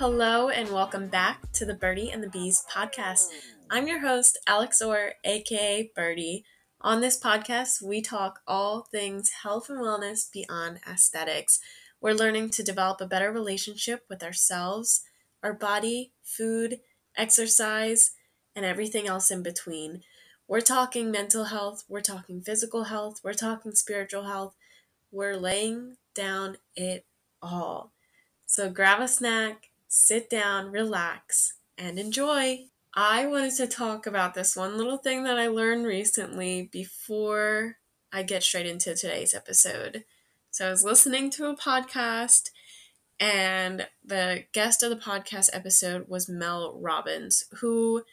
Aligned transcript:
Hello, 0.00 0.48
and 0.48 0.70
welcome 0.70 1.08
back 1.08 1.52
to 1.52 1.66
the 1.66 1.74
Birdie 1.74 2.10
and 2.10 2.22
the 2.22 2.30
Bees 2.30 2.64
podcast. 2.72 3.26
I'm 3.68 3.86
your 3.86 4.00
host, 4.00 4.38
Alex 4.46 4.80
Orr, 4.80 5.12
aka 5.24 5.92
Birdie. 5.94 6.42
On 6.80 7.02
this 7.02 7.20
podcast, 7.20 7.82
we 7.82 8.00
talk 8.00 8.40
all 8.46 8.88
things 8.90 9.30
health 9.42 9.68
and 9.68 9.78
wellness 9.78 10.32
beyond 10.32 10.78
aesthetics. 10.90 11.60
We're 12.00 12.14
learning 12.14 12.48
to 12.48 12.62
develop 12.62 13.02
a 13.02 13.06
better 13.06 13.30
relationship 13.30 14.06
with 14.08 14.22
ourselves, 14.22 15.02
our 15.42 15.52
body, 15.52 16.12
food, 16.22 16.80
exercise, 17.14 18.12
and 18.56 18.64
everything 18.64 19.06
else 19.06 19.30
in 19.30 19.42
between. 19.42 20.00
We're 20.48 20.62
talking 20.62 21.10
mental 21.10 21.44
health, 21.44 21.84
we're 21.90 22.00
talking 22.00 22.40
physical 22.40 22.84
health, 22.84 23.20
we're 23.22 23.34
talking 23.34 23.72
spiritual 23.72 24.22
health. 24.22 24.54
We're 25.12 25.36
laying 25.36 25.96
down 26.14 26.56
it 26.74 27.04
all. 27.42 27.92
So 28.46 28.70
grab 28.70 29.00
a 29.00 29.06
snack, 29.06 29.69
sit 29.90 30.30
down, 30.30 30.70
relax, 30.70 31.54
and 31.76 31.98
enjoy. 31.98 32.60
I 32.94 33.26
wanted 33.26 33.56
to 33.56 33.66
talk 33.66 34.06
about 34.06 34.34
this 34.34 34.54
one 34.54 34.78
little 34.78 34.98
thing 34.98 35.24
that 35.24 35.36
I 35.36 35.48
learned 35.48 35.84
recently 35.84 36.70
before 36.72 37.76
I 38.12 38.22
get 38.22 38.44
straight 38.44 38.66
into 38.66 38.94
today's 38.94 39.34
episode. 39.34 40.04
So 40.52 40.68
I 40.68 40.70
was 40.70 40.84
listening 40.84 41.28
to 41.30 41.48
a 41.48 41.56
podcast, 41.56 42.50
and 43.18 43.88
the 44.04 44.44
guest 44.52 44.84
of 44.84 44.90
the 44.90 44.96
podcast 44.96 45.50
episode 45.52 46.06
was 46.08 46.28
Mel 46.28 46.78
Robbins, 46.80 47.44
who 47.60 48.04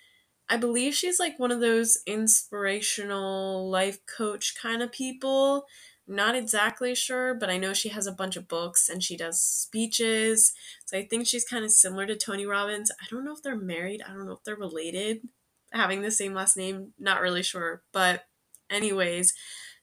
I 0.50 0.58
believe 0.58 0.95
she's 0.95 1.19
like 1.19 1.38
one 1.38 1.52
of 1.52 1.59
those 1.59 2.00
inspirational 2.08 3.69
life 3.69 4.00
coach 4.06 4.56
kind 4.59 4.81
of 4.81 4.91
people 4.91 5.66
not 6.08 6.36
exactly 6.36 6.95
sure, 6.95 7.33
but 7.33 7.50
I 7.50 7.58
know 7.58 7.73
she 7.73 7.89
has 7.89 8.08
a 8.08 8.11
bunch 8.11 8.36
of 8.38 8.47
books 8.47 8.88
and 8.88 9.03
she 9.03 9.17
does 9.17 9.41
speeches. 9.41 10.53
So 10.86 10.97
I 10.97 11.05
think 11.05 11.27
she's 11.27 11.44
kind 11.44 11.66
of 11.66 11.72
similar 11.72 12.05
to 12.05 12.16
Tony 12.16 12.45
Robbins. 12.45 12.91
I 12.91 13.05
don't 13.09 13.25
know 13.25 13.33
if 13.33 13.44
they're 13.44 13.55
married, 13.55 14.02
I 14.08 14.13
don't 14.13 14.25
know 14.25 14.33
if 14.33 14.44
they're 14.44 14.55
related, 14.55 15.28
having 15.73 16.02
the 16.02 16.11
same 16.11 16.33
last 16.33 16.55
name, 16.55 16.94
not 16.97 17.22
really 17.22 17.44
sure. 17.44 17.83
But, 17.91 18.25
anyways, 18.69 19.33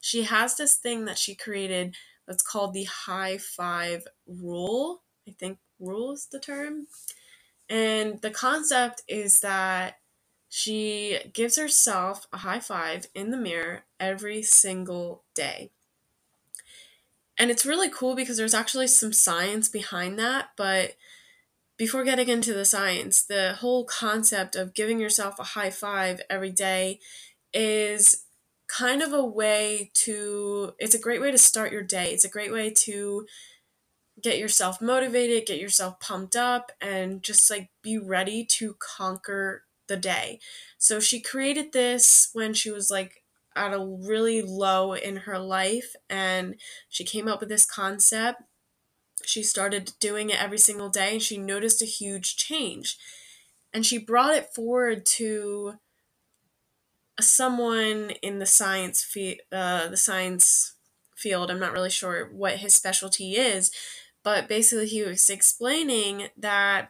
she 0.01 0.23
has 0.23 0.55
this 0.55 0.75
thing 0.75 1.05
that 1.05 1.17
she 1.17 1.35
created 1.35 1.95
that's 2.27 2.43
called 2.43 2.73
the 2.73 2.85
high 2.85 3.37
five 3.37 4.07
rule. 4.27 5.03
I 5.27 5.31
think 5.31 5.59
rule 5.79 6.13
is 6.13 6.27
the 6.31 6.39
term. 6.39 6.87
And 7.69 8.21
the 8.21 8.31
concept 8.31 9.03
is 9.07 9.39
that 9.41 9.95
she 10.49 11.19
gives 11.33 11.57
herself 11.57 12.27
a 12.31 12.37
high 12.37 12.59
five 12.59 13.07
in 13.13 13.31
the 13.31 13.37
mirror 13.37 13.85
every 13.99 14.41
single 14.41 15.23
day. 15.33 15.71
And 17.37 17.51
it's 17.51 17.65
really 17.65 17.89
cool 17.89 18.15
because 18.15 18.37
there's 18.37 18.53
actually 18.53 18.87
some 18.87 19.13
science 19.13 19.67
behind 19.67 20.17
that. 20.19 20.49
But 20.55 20.95
before 21.77 22.03
getting 22.03 22.29
into 22.29 22.53
the 22.53 22.65
science, 22.65 23.21
the 23.21 23.53
whole 23.59 23.83
concept 23.83 24.55
of 24.55 24.73
giving 24.73 24.99
yourself 24.99 25.39
a 25.39 25.43
high 25.43 25.69
five 25.69 26.21
every 26.29 26.51
day 26.51 26.99
is 27.53 28.25
kind 28.67 29.01
of 29.01 29.13
a 29.13 29.23
way 29.23 29.91
to, 29.93 30.73
it's 30.79 30.95
a 30.95 30.99
great 30.99 31.21
way 31.21 31.31
to 31.31 31.37
start 31.37 31.71
your 31.71 31.83
day. 31.83 32.11
It's 32.11 32.25
a 32.25 32.29
great 32.29 32.51
way 32.51 32.69
to 32.69 33.25
get 34.21 34.39
yourself 34.39 34.81
motivated, 34.81 35.45
get 35.45 35.59
yourself 35.59 35.99
pumped 35.99 36.37
up, 36.37 36.71
and 36.79 37.21
just 37.21 37.49
like 37.51 37.69
be 37.81 37.97
ready 37.97 38.45
to 38.45 38.75
conquer 38.79 39.63
the 39.87 39.97
day. 39.97 40.39
So 40.77 40.99
she 40.99 41.19
created 41.19 41.73
this 41.73 42.29
when 42.33 42.53
she 42.53 42.71
was 42.71 42.89
like 42.89 43.23
at 43.55 43.73
a 43.73 43.79
really 43.79 44.41
low 44.41 44.93
in 44.93 45.17
her 45.17 45.39
life 45.39 45.95
and 46.09 46.55
she 46.89 47.03
came 47.03 47.27
up 47.27 47.39
with 47.39 47.49
this 47.49 47.65
concept. 47.65 48.41
She 49.23 49.43
started 49.43 49.93
doing 49.99 50.29
it 50.29 50.41
every 50.41 50.57
single 50.57 50.89
day 50.89 51.13
and 51.13 51.21
she 51.21 51.37
noticed 51.37 51.81
a 51.81 51.85
huge 51.85 52.35
change. 52.35 52.97
And 53.73 53.85
she 53.85 53.97
brought 53.97 54.35
it 54.35 54.53
forward 54.53 55.05
to 55.17 55.75
someone 57.19 58.11
in 58.21 58.39
the 58.39 58.45
science 58.45 59.03
field 59.03 59.39
uh, 59.51 59.87
the 59.87 59.97
science 59.97 60.75
field. 61.15 61.49
I'm 61.49 61.59
not 61.59 61.71
really 61.71 61.89
sure 61.89 62.29
what 62.33 62.57
his 62.57 62.73
specialty 62.73 63.35
is 63.35 63.71
but 64.25 64.49
basically 64.49 64.87
he 64.87 65.03
was 65.03 65.29
explaining 65.29 66.29
that 66.35 66.89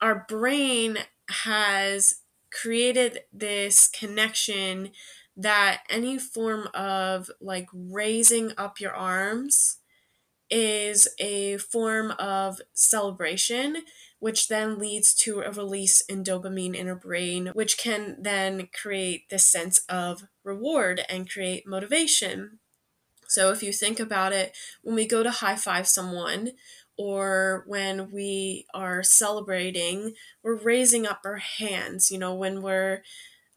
our 0.00 0.24
brain 0.26 0.96
has 1.28 2.22
created 2.50 3.20
this 3.32 3.88
connection 3.88 4.90
that 5.36 5.82
any 5.88 6.18
form 6.18 6.68
of 6.74 7.30
like 7.40 7.68
raising 7.72 8.52
up 8.58 8.80
your 8.80 8.92
arms 8.92 9.78
is 10.50 11.08
a 11.18 11.56
form 11.58 12.10
of 12.18 12.60
celebration, 12.74 13.84
which 14.18 14.48
then 14.48 14.78
leads 14.78 15.14
to 15.14 15.40
a 15.40 15.50
release 15.50 16.00
in 16.02 16.24
dopamine 16.24 16.74
in 16.74 16.88
our 16.88 16.96
brain, 16.96 17.48
which 17.54 17.78
can 17.78 18.16
then 18.20 18.68
create 18.72 19.30
this 19.30 19.46
sense 19.46 19.80
of 19.88 20.24
reward 20.44 21.02
and 21.08 21.30
create 21.30 21.66
motivation. 21.66 22.58
So, 23.28 23.52
if 23.52 23.62
you 23.62 23.72
think 23.72 24.00
about 24.00 24.32
it, 24.32 24.56
when 24.82 24.96
we 24.96 25.06
go 25.06 25.22
to 25.22 25.30
high 25.30 25.54
five 25.54 25.86
someone, 25.86 26.50
or 27.00 27.64
when 27.66 28.10
we 28.12 28.66
are 28.74 29.02
celebrating, 29.02 30.12
we're 30.42 30.54
raising 30.54 31.06
up 31.06 31.22
our 31.24 31.38
hands. 31.38 32.10
You 32.10 32.18
know, 32.18 32.34
when 32.34 32.60
we're 32.60 33.02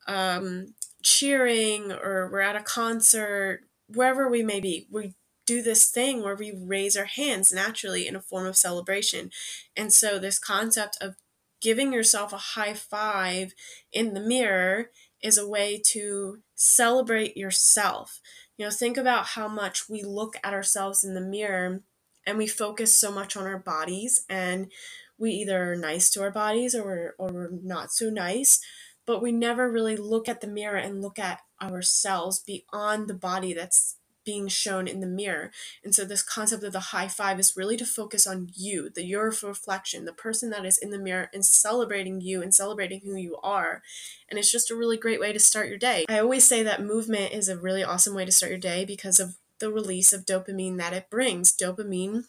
um, 0.07 0.75
cheering 1.03 1.91
or 1.91 2.29
we're 2.31 2.39
at 2.39 2.55
a 2.55 2.63
concert, 2.63 3.65
wherever 3.89 4.29
we 4.29 4.43
may 4.43 4.61
be, 4.61 4.87
we 4.89 5.15
do 5.45 5.61
this 5.61 5.91
thing 5.91 6.23
where 6.23 6.37
we 6.37 6.53
raise 6.57 6.95
our 6.95 7.03
hands 7.03 7.51
naturally 7.51 8.07
in 8.07 8.15
a 8.15 8.21
form 8.21 8.47
of 8.47 8.55
celebration. 8.55 9.29
And 9.75 9.91
so, 9.91 10.17
this 10.17 10.39
concept 10.39 10.97
of 11.01 11.15
giving 11.61 11.91
yourself 11.91 12.31
a 12.31 12.37
high 12.37 12.73
five 12.73 13.51
in 13.91 14.13
the 14.13 14.21
mirror 14.21 14.89
is 15.21 15.37
a 15.37 15.47
way 15.47 15.81
to 15.87 16.37
celebrate 16.55 17.35
yourself. 17.35 18.21
You 18.57 18.63
know, 18.63 18.71
think 18.71 18.95
about 18.95 19.25
how 19.27 19.49
much 19.49 19.89
we 19.89 20.01
look 20.01 20.35
at 20.45 20.53
ourselves 20.53 21.03
in 21.03 21.13
the 21.13 21.19
mirror 21.19 21.83
and 22.25 22.37
we 22.37 22.47
focus 22.47 22.97
so 22.97 23.11
much 23.11 23.35
on 23.35 23.45
our 23.45 23.59
bodies 23.59 24.25
and 24.29 24.71
we 25.17 25.31
either 25.31 25.71
are 25.71 25.75
nice 25.75 26.09
to 26.09 26.21
our 26.21 26.31
bodies 26.31 26.75
or 26.75 26.83
we're, 26.83 27.15
or 27.17 27.31
we're 27.31 27.49
not 27.51 27.91
so 27.91 28.09
nice 28.09 28.61
but 29.05 29.21
we 29.21 29.31
never 29.31 29.69
really 29.69 29.97
look 29.97 30.29
at 30.29 30.41
the 30.41 30.47
mirror 30.47 30.77
and 30.77 31.01
look 31.01 31.19
at 31.19 31.41
ourselves 31.61 32.39
beyond 32.39 33.07
the 33.07 33.13
body 33.13 33.53
that's 33.53 33.97
being 34.25 34.47
shown 34.47 34.87
in 34.87 35.01
the 35.01 35.07
mirror. 35.07 35.51
And 35.83 35.93
so 35.93 36.05
this 36.05 36.23
concept 36.23 36.63
of 36.63 36.71
the 36.71 36.79
high 36.79 37.09
five 37.09 37.39
is 37.39 37.57
really 37.57 37.75
to 37.77 37.85
focus 37.85 38.25
on 38.25 38.49
you, 38.55 38.89
the 38.89 39.03
your 39.03 39.33
reflection, 39.43 40.05
the 40.05 40.13
person 40.13 40.49
that 40.51 40.65
is 40.65 40.77
in 40.77 40.91
the 40.91 40.97
mirror 40.97 41.29
and 41.33 41.45
celebrating 41.45 42.21
you 42.21 42.41
and 42.41 42.53
celebrating 42.53 43.01
who 43.03 43.15
you 43.15 43.37
are. 43.43 43.81
And 44.29 44.39
it's 44.39 44.51
just 44.51 44.71
a 44.71 44.75
really 44.75 44.97
great 44.97 45.19
way 45.19 45.33
to 45.33 45.39
start 45.39 45.67
your 45.67 45.77
day. 45.77 46.05
I 46.07 46.19
always 46.19 46.45
say 46.45 46.63
that 46.63 46.81
movement 46.81 47.33
is 47.33 47.49
a 47.49 47.57
really 47.57 47.83
awesome 47.83 48.15
way 48.15 48.25
to 48.25 48.31
start 48.31 48.51
your 48.51 48.59
day 48.59 48.85
because 48.85 49.19
of 49.19 49.35
the 49.63 49.71
release 49.71 50.11
of 50.11 50.25
dopamine 50.25 50.77
that 50.77 50.91
it 50.91 51.09
brings. 51.09 51.55
Dopamine 51.55 52.25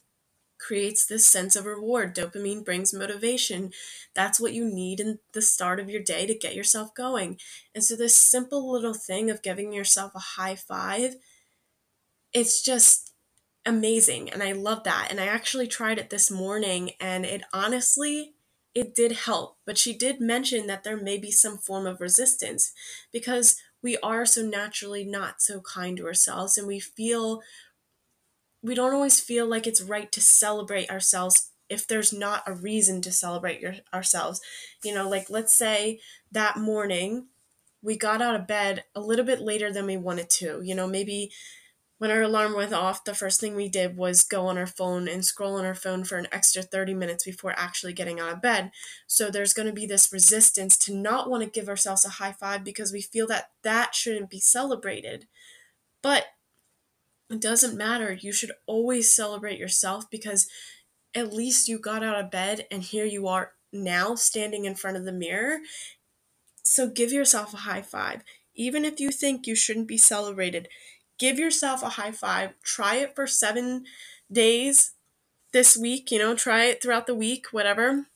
creates 0.61 1.05
this 1.05 1.27
sense 1.27 1.57
of 1.57 1.67
reward. 1.67 2.15
Dopamine 2.15 2.65
brings 2.65 2.95
motivation. 2.95 3.73
That's 4.15 4.39
what 4.39 4.53
you 4.53 4.65
need 4.65 5.01
in 5.01 5.19
the 5.33 5.43
start 5.43 5.81
of 5.81 5.91
your 5.91 6.01
day 6.01 6.27
to 6.27 6.39
get 6.39 6.55
yourself 6.55 6.95
going. 6.95 7.39
And 7.75 7.83
so, 7.83 7.97
this 7.97 8.17
simple 8.17 8.71
little 8.71 8.95
thing 8.95 9.31
of 9.31 9.43
giving 9.43 9.73
yourself 9.73 10.13
a 10.15 10.21
high 10.21 10.55
five, 10.55 11.17
it's 12.33 12.63
just 12.63 13.13
amazing. 13.67 14.31
And 14.31 14.41
I 14.41 14.53
love 14.53 14.85
that. 14.85 15.09
And 15.11 15.21
I 15.21 15.27
actually 15.27 15.67
tried 15.67 15.99
it 15.99 16.11
this 16.11 16.31
morning, 16.31 16.93
and 17.01 17.27
it 17.27 17.43
honestly, 17.53 18.35
it 18.77 18.95
did 18.95 19.11
help. 19.13 19.57
But 19.67 19.77
she 19.77 19.93
did 19.93 20.21
mention 20.21 20.69
that 20.69 20.85
there 20.85 20.97
may 20.97 21.19
be 21.19 21.33
some 21.33 21.59
form 21.59 21.85
of 21.85 22.01
resistance 22.01 22.73
because 23.13 23.57
we 23.85 23.99
are 23.99 24.25
so 24.25 24.43
naturally 24.43 25.05
not 25.05 25.43
so 25.43 25.61
kind 25.61 25.99
to 25.99 26.07
ourselves 26.07 26.57
and 26.59 26.67
we 26.67 26.81
feel 26.81 27.43
we 28.63 28.75
don't 28.75 28.95
always 28.95 29.21
feel 29.21 29.47
like 29.47 29.67
it's 29.67 29.83
right 29.83 30.11
to 30.11 30.23
celebrate 30.23 30.91
ourselves 30.91 31.51
if 31.69 31.87
there's 31.87 32.13
not 32.13 32.43
a 32.47 32.55
reason 32.55 33.03
to 33.03 33.13
celebrate 33.13 33.61
your, 33.61 33.75
ourselves. 33.93 34.41
You 34.83 34.95
know, 34.95 35.09
like 35.09 35.29
let's 35.29 35.55
say 35.55 36.01
that 36.33 36.57
morning 36.57 37.27
we 37.83 37.99
got 37.99 38.23
out 38.23 38.35
of 38.35 38.47
bed 38.47 38.85
a 38.95 39.01
little 39.01 39.25
bit 39.25 39.43
later 39.43 39.71
than 39.71 39.85
we 39.85 39.99
wanted 39.99 40.31
to. 40.31 40.63
You 40.65 40.75
know, 40.75 40.87
maybe 40.87 41.31
when 42.05 42.11
our 42.11 42.21
alarm 42.21 42.55
went 42.55 42.75
off, 42.75 43.03
the 43.05 43.15
first 43.15 43.41
thing 43.41 43.57
we 43.57 43.67
did 43.67 43.97
was 43.97 44.25
go 44.25 44.47
on 44.49 44.59
our 44.59 44.67
phone 44.67 45.09
and 45.09 45.25
scroll 45.25 45.57
on 45.57 45.65
our 45.65 45.75
phone 45.75 46.05
for 46.05 46.19
an 46.19 46.27
extra 46.31 46.63
30 46.63 46.93
minutes 46.93 47.25
before 47.25 47.55
actually 47.57 47.95
getting 47.95 48.21
out 48.21 48.31
of 48.31 48.43
bed. 48.43 48.73
So 49.07 49.31
there's 49.31 49.55
going 49.55 49.69
to 49.69 49.73
be 49.73 49.87
this 49.87 50.13
resistance 50.13 50.77
to 50.81 50.95
not 50.95 51.31
want 51.31 51.45
to 51.45 51.49
give 51.49 51.67
ourselves 51.67 52.05
a 52.05 52.11
high 52.11 52.33
five 52.33 52.63
because 52.63 52.93
we 52.93 53.01
feel 53.01 53.27
that 53.29 53.53
that 53.63 53.95
shouldn't 53.95 54.29
be 54.29 54.39
celebrated. 54.39 55.29
But 56.03 56.27
it 57.31 57.41
doesn't 57.41 57.75
matter. 57.75 58.13
You 58.13 58.35
should 58.35 58.53
always 58.67 59.11
celebrate 59.11 59.59
yourself 59.59 60.11
because 60.11 60.47
at 61.15 61.33
least 61.33 61.69
you 61.69 61.79
got 61.79 62.05
out 62.05 62.23
of 62.23 62.31
bed 62.31 62.67
and 62.71 62.83
here 62.83 63.07
you 63.07 63.29
are 63.29 63.53
now 63.73 64.15
standing 64.15 64.67
in 64.67 64.75
front 64.75 64.99
of 64.99 65.07
the 65.07 65.11
mirror. 65.13 65.61
So 66.63 66.87
give 66.87 67.13
yourself 67.13 67.55
a 67.55 67.65
high 67.65 67.81
five. 67.81 68.25
Even 68.55 68.85
if 68.85 69.01
you 69.01 69.11
think 69.11 69.47
you 69.47 69.55
shouldn't 69.57 69.89
be 69.89 69.97
celebrated, 69.97 70.69
give 71.19 71.39
yourself 71.39 71.83
a 71.83 71.91
high 71.91 72.13
five. 72.13 72.55
Try 72.63 72.97
it 72.97 73.15
for 73.15 73.27
seven 73.27 73.85
days, 74.31 74.95
this 75.55 75.77
week, 75.77 76.11
you 76.11 76.19
know, 76.19 76.35
try 76.35 76.65
it 76.65 76.83
throughout 76.83 77.07
the 77.07 77.15
week, 77.15 77.47
whatever, 77.53 78.07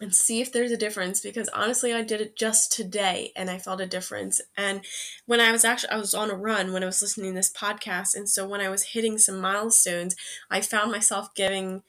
and 0.00 0.14
see 0.14 0.40
if 0.40 0.50
there's 0.50 0.72
a 0.72 0.78
difference 0.78 1.20
because 1.20 1.48
honestly, 1.50 1.92
I 1.92 2.02
did 2.02 2.22
it 2.22 2.36
just 2.36 2.72
today 2.72 3.32
and 3.36 3.50
I 3.50 3.58
felt 3.58 3.82
a 3.82 3.86
difference. 3.86 4.40
And 4.56 4.80
when 5.26 5.40
I 5.40 5.52
was 5.52 5.64
actually 5.64 5.90
I 5.90 5.98
was 5.98 6.14
on 6.14 6.30
a 6.30 6.34
run 6.34 6.72
when 6.72 6.82
I 6.82 6.86
was 6.86 7.02
listening 7.02 7.32
to 7.32 7.36
this 7.36 7.52
podcast 7.52 8.16
and 8.16 8.28
so 8.28 8.48
when 8.48 8.62
I 8.62 8.70
was 8.70 8.82
hitting 8.82 9.18
some 9.18 9.40
milestones, 9.40 10.16
I 10.50 10.62
found 10.62 10.90
myself 10.90 11.34
giving 11.34 11.82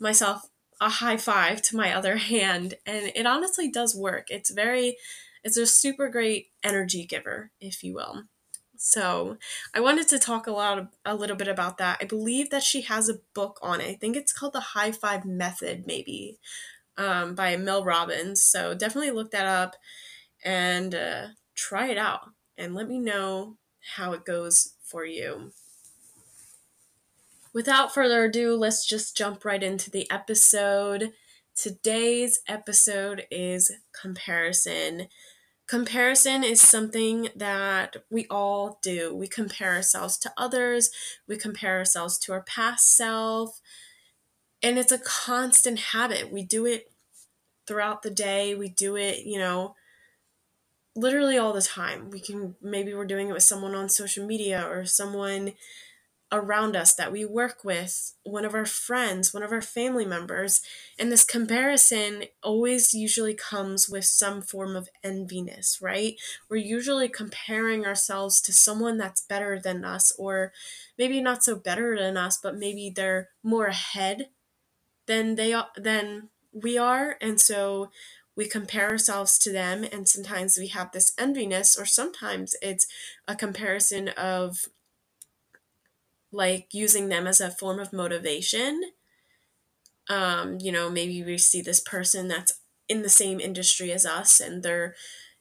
myself 0.00 0.48
a 0.80 0.88
high 0.88 1.18
five 1.18 1.60
to 1.62 1.76
my 1.76 1.94
other 1.94 2.16
hand 2.16 2.74
and 2.86 3.12
it 3.14 3.26
honestly 3.26 3.70
does 3.70 3.94
work. 3.94 4.28
It's 4.30 4.50
very 4.50 4.96
it's 5.44 5.58
a 5.58 5.66
super 5.66 6.08
great 6.08 6.46
energy 6.64 7.04
giver, 7.04 7.50
if 7.60 7.84
you 7.84 7.94
will. 7.94 8.22
So 8.84 9.36
I 9.72 9.78
wanted 9.78 10.08
to 10.08 10.18
talk 10.18 10.48
a 10.48 10.50
lot 10.50 10.76
of, 10.76 10.88
a 11.04 11.14
little 11.14 11.36
bit 11.36 11.46
about 11.46 11.78
that. 11.78 11.98
I 12.00 12.04
believe 12.04 12.50
that 12.50 12.64
she 12.64 12.80
has 12.82 13.08
a 13.08 13.20
book 13.32 13.60
on 13.62 13.80
it. 13.80 13.88
I 13.88 13.94
think 13.94 14.16
it's 14.16 14.32
called 14.32 14.54
the 14.54 14.60
High 14.60 14.90
Five 14.90 15.24
Method, 15.24 15.86
maybe, 15.86 16.40
um, 16.98 17.36
by 17.36 17.56
Mel 17.56 17.84
Robbins. 17.84 18.42
So 18.42 18.74
definitely 18.74 19.12
look 19.12 19.30
that 19.30 19.46
up 19.46 19.76
and 20.44 20.96
uh, 20.96 21.26
try 21.54 21.90
it 21.90 21.96
out 21.96 22.30
and 22.58 22.74
let 22.74 22.88
me 22.88 22.98
know 22.98 23.56
how 23.94 24.14
it 24.14 24.24
goes 24.24 24.74
for 24.82 25.04
you. 25.04 25.52
Without 27.52 27.94
further 27.94 28.24
ado, 28.24 28.56
let's 28.56 28.84
just 28.84 29.16
jump 29.16 29.44
right 29.44 29.62
into 29.62 29.92
the 29.92 30.10
episode. 30.10 31.12
Today's 31.54 32.40
episode 32.48 33.26
is 33.30 33.70
comparison. 33.92 35.06
Comparison 35.72 36.44
is 36.44 36.60
something 36.60 37.30
that 37.34 37.96
we 38.10 38.26
all 38.28 38.78
do. 38.82 39.14
We 39.14 39.26
compare 39.26 39.72
ourselves 39.72 40.18
to 40.18 40.30
others, 40.36 40.90
we 41.26 41.38
compare 41.38 41.78
ourselves 41.78 42.18
to 42.18 42.32
our 42.32 42.42
past 42.42 42.94
self, 42.94 43.58
and 44.62 44.78
it's 44.78 44.92
a 44.92 44.98
constant 44.98 45.78
habit. 45.78 46.30
We 46.30 46.42
do 46.42 46.66
it 46.66 46.92
throughout 47.66 48.02
the 48.02 48.10
day, 48.10 48.54
we 48.54 48.68
do 48.68 48.96
it, 48.96 49.24
you 49.24 49.38
know, 49.38 49.74
literally 50.94 51.38
all 51.38 51.54
the 51.54 51.62
time. 51.62 52.10
We 52.10 52.20
can 52.20 52.54
maybe 52.60 52.92
we're 52.92 53.06
doing 53.06 53.30
it 53.30 53.32
with 53.32 53.42
someone 53.42 53.74
on 53.74 53.88
social 53.88 54.26
media 54.26 54.68
or 54.68 54.84
someone 54.84 55.54
around 56.32 56.74
us 56.74 56.94
that 56.94 57.12
we 57.12 57.24
work 57.24 57.62
with, 57.62 58.14
one 58.24 58.44
of 58.44 58.54
our 58.54 58.64
friends, 58.64 59.34
one 59.34 59.42
of 59.42 59.52
our 59.52 59.60
family 59.60 60.06
members. 60.06 60.62
And 60.98 61.12
this 61.12 61.24
comparison 61.24 62.24
always 62.42 62.94
usually 62.94 63.34
comes 63.34 63.88
with 63.88 64.06
some 64.06 64.40
form 64.40 64.74
of 64.74 64.88
enviness, 65.04 65.80
right? 65.82 66.14
We're 66.48 66.56
usually 66.56 67.08
comparing 67.08 67.84
ourselves 67.84 68.40
to 68.42 68.52
someone 68.52 68.96
that's 68.96 69.20
better 69.20 69.60
than 69.62 69.84
us, 69.84 70.12
or 70.18 70.52
maybe 70.98 71.20
not 71.20 71.44
so 71.44 71.54
better 71.54 71.96
than 71.96 72.16
us, 72.16 72.38
but 72.42 72.56
maybe 72.56 72.90
they're 72.90 73.28
more 73.42 73.66
ahead 73.66 74.30
than 75.06 75.34
they 75.34 75.52
are 75.52 75.68
than 75.76 76.30
we 76.52 76.78
are. 76.78 77.16
And 77.20 77.40
so 77.40 77.90
we 78.34 78.46
compare 78.48 78.88
ourselves 78.88 79.38
to 79.38 79.52
them 79.52 79.84
and 79.92 80.08
sometimes 80.08 80.56
we 80.56 80.68
have 80.68 80.92
this 80.92 81.12
enviness 81.16 81.78
or 81.78 81.84
sometimes 81.84 82.54
it's 82.62 82.86
a 83.28 83.36
comparison 83.36 84.08
of 84.08 84.68
like 86.32 86.68
using 86.72 87.08
them 87.08 87.26
as 87.26 87.40
a 87.40 87.50
form 87.50 87.78
of 87.78 87.92
motivation. 87.92 88.82
Um, 90.08 90.58
you 90.60 90.72
know, 90.72 90.90
maybe 90.90 91.22
we 91.22 91.38
see 91.38 91.62
this 91.62 91.80
person 91.80 92.28
that's 92.28 92.60
in 92.88 93.02
the 93.02 93.08
same 93.08 93.40
industry 93.40 93.92
as 93.92 94.04
us 94.04 94.40
and 94.40 94.62
they're, 94.62 94.94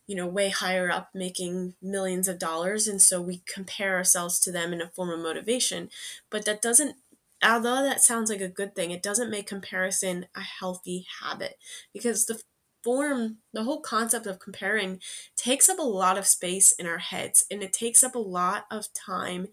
you 0.08 0.16
know, 0.16 0.28
way 0.28 0.50
higher 0.50 0.92
up 0.92 1.10
making 1.14 1.76
millions 1.82 2.28
of 2.28 2.40
dollars. 2.40 2.88
And 2.88 3.02
so 3.02 3.22
we 3.22 3.42
compare 3.48 3.96
ourselves 3.96 4.40
to 4.42 4.52
them 4.52 4.74
in 4.74 4.82
a 4.82 4.90
form 4.90 5.10
of 5.10 5.20
motivation. 5.20 5.90
But 6.30 6.46
that 6.46 6.62
doesn't, 6.62 6.98
although 7.44 7.82
that 7.84 8.02
sounds 8.02 8.30
like 8.30 8.42
a 8.42 8.48
good 8.48 8.76
thing, 8.76 8.92
it 8.92 9.04
doesn't 9.04 9.32
make 9.32 9.48
comparison 9.48 10.28
a 10.36 10.42
healthy 10.42 11.08
habit 11.22 11.58
because 11.94 12.26
the 12.26 12.42
form, 12.84 13.38
the 13.54 13.64
whole 13.64 13.82
concept 13.82 14.28
of 14.28 14.40
comparing 14.40 15.00
takes 15.36 15.70
up 15.70 15.80
a 15.80 15.84
lot 15.84 16.18
of 16.18 16.28
space 16.28 16.72
in 16.72 16.86
our 16.88 16.98
heads 17.00 17.46
and 17.50 17.64
it 17.64 17.74
takes 17.74 18.04
up 18.04 18.16
a 18.16 18.20
lot 18.20 18.66
of 18.72 18.88
time 18.94 19.48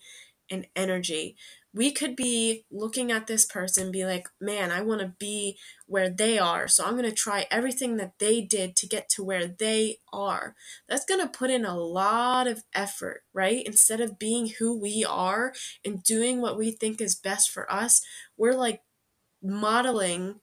and 0.51 0.67
energy. 0.75 1.37
We 1.75 1.91
could 1.93 2.17
be 2.17 2.65
looking 2.71 3.13
at 3.13 3.27
this 3.27 3.45
person, 3.45 3.93
be 3.93 4.05
like, 4.05 4.29
man, 4.41 4.71
I 4.71 4.81
want 4.81 5.01
to 5.01 5.15
be 5.19 5.59
where 5.87 6.09
they 6.09 6.39
are. 6.39 6.67
So 6.67 6.85
I'm 6.85 6.97
going 6.97 7.05
to 7.05 7.13
try 7.13 7.47
everything 7.51 7.99
that 7.99 8.19
they 8.19 8.41
did 8.41 8.75
to 8.77 8.87
get 8.87 9.09
to 9.11 9.23
where 9.23 9.47
they 9.47 9.99
are. 10.13 10.55
That's 10.89 11.05
going 11.05 11.21
to 11.21 11.29
put 11.29 11.51
in 11.51 11.65
a 11.65 11.79
lot 11.79 12.47
of 12.47 12.65
effort, 12.75 13.23
right? 13.33 13.65
Instead 13.67 14.01
of 14.01 14.19
being 14.19 14.55
who 14.59 14.77
we 14.77 15.05
are 15.09 15.53
and 15.85 16.03
doing 16.03 16.41
what 16.41 16.59
we 16.59 16.71
think 16.71 17.01
is 17.01 17.15
best 17.15 17.51
for 17.51 17.71
us, 17.71 18.01
we're 18.37 18.55
like 18.55 18.83
modeling 19.43 20.41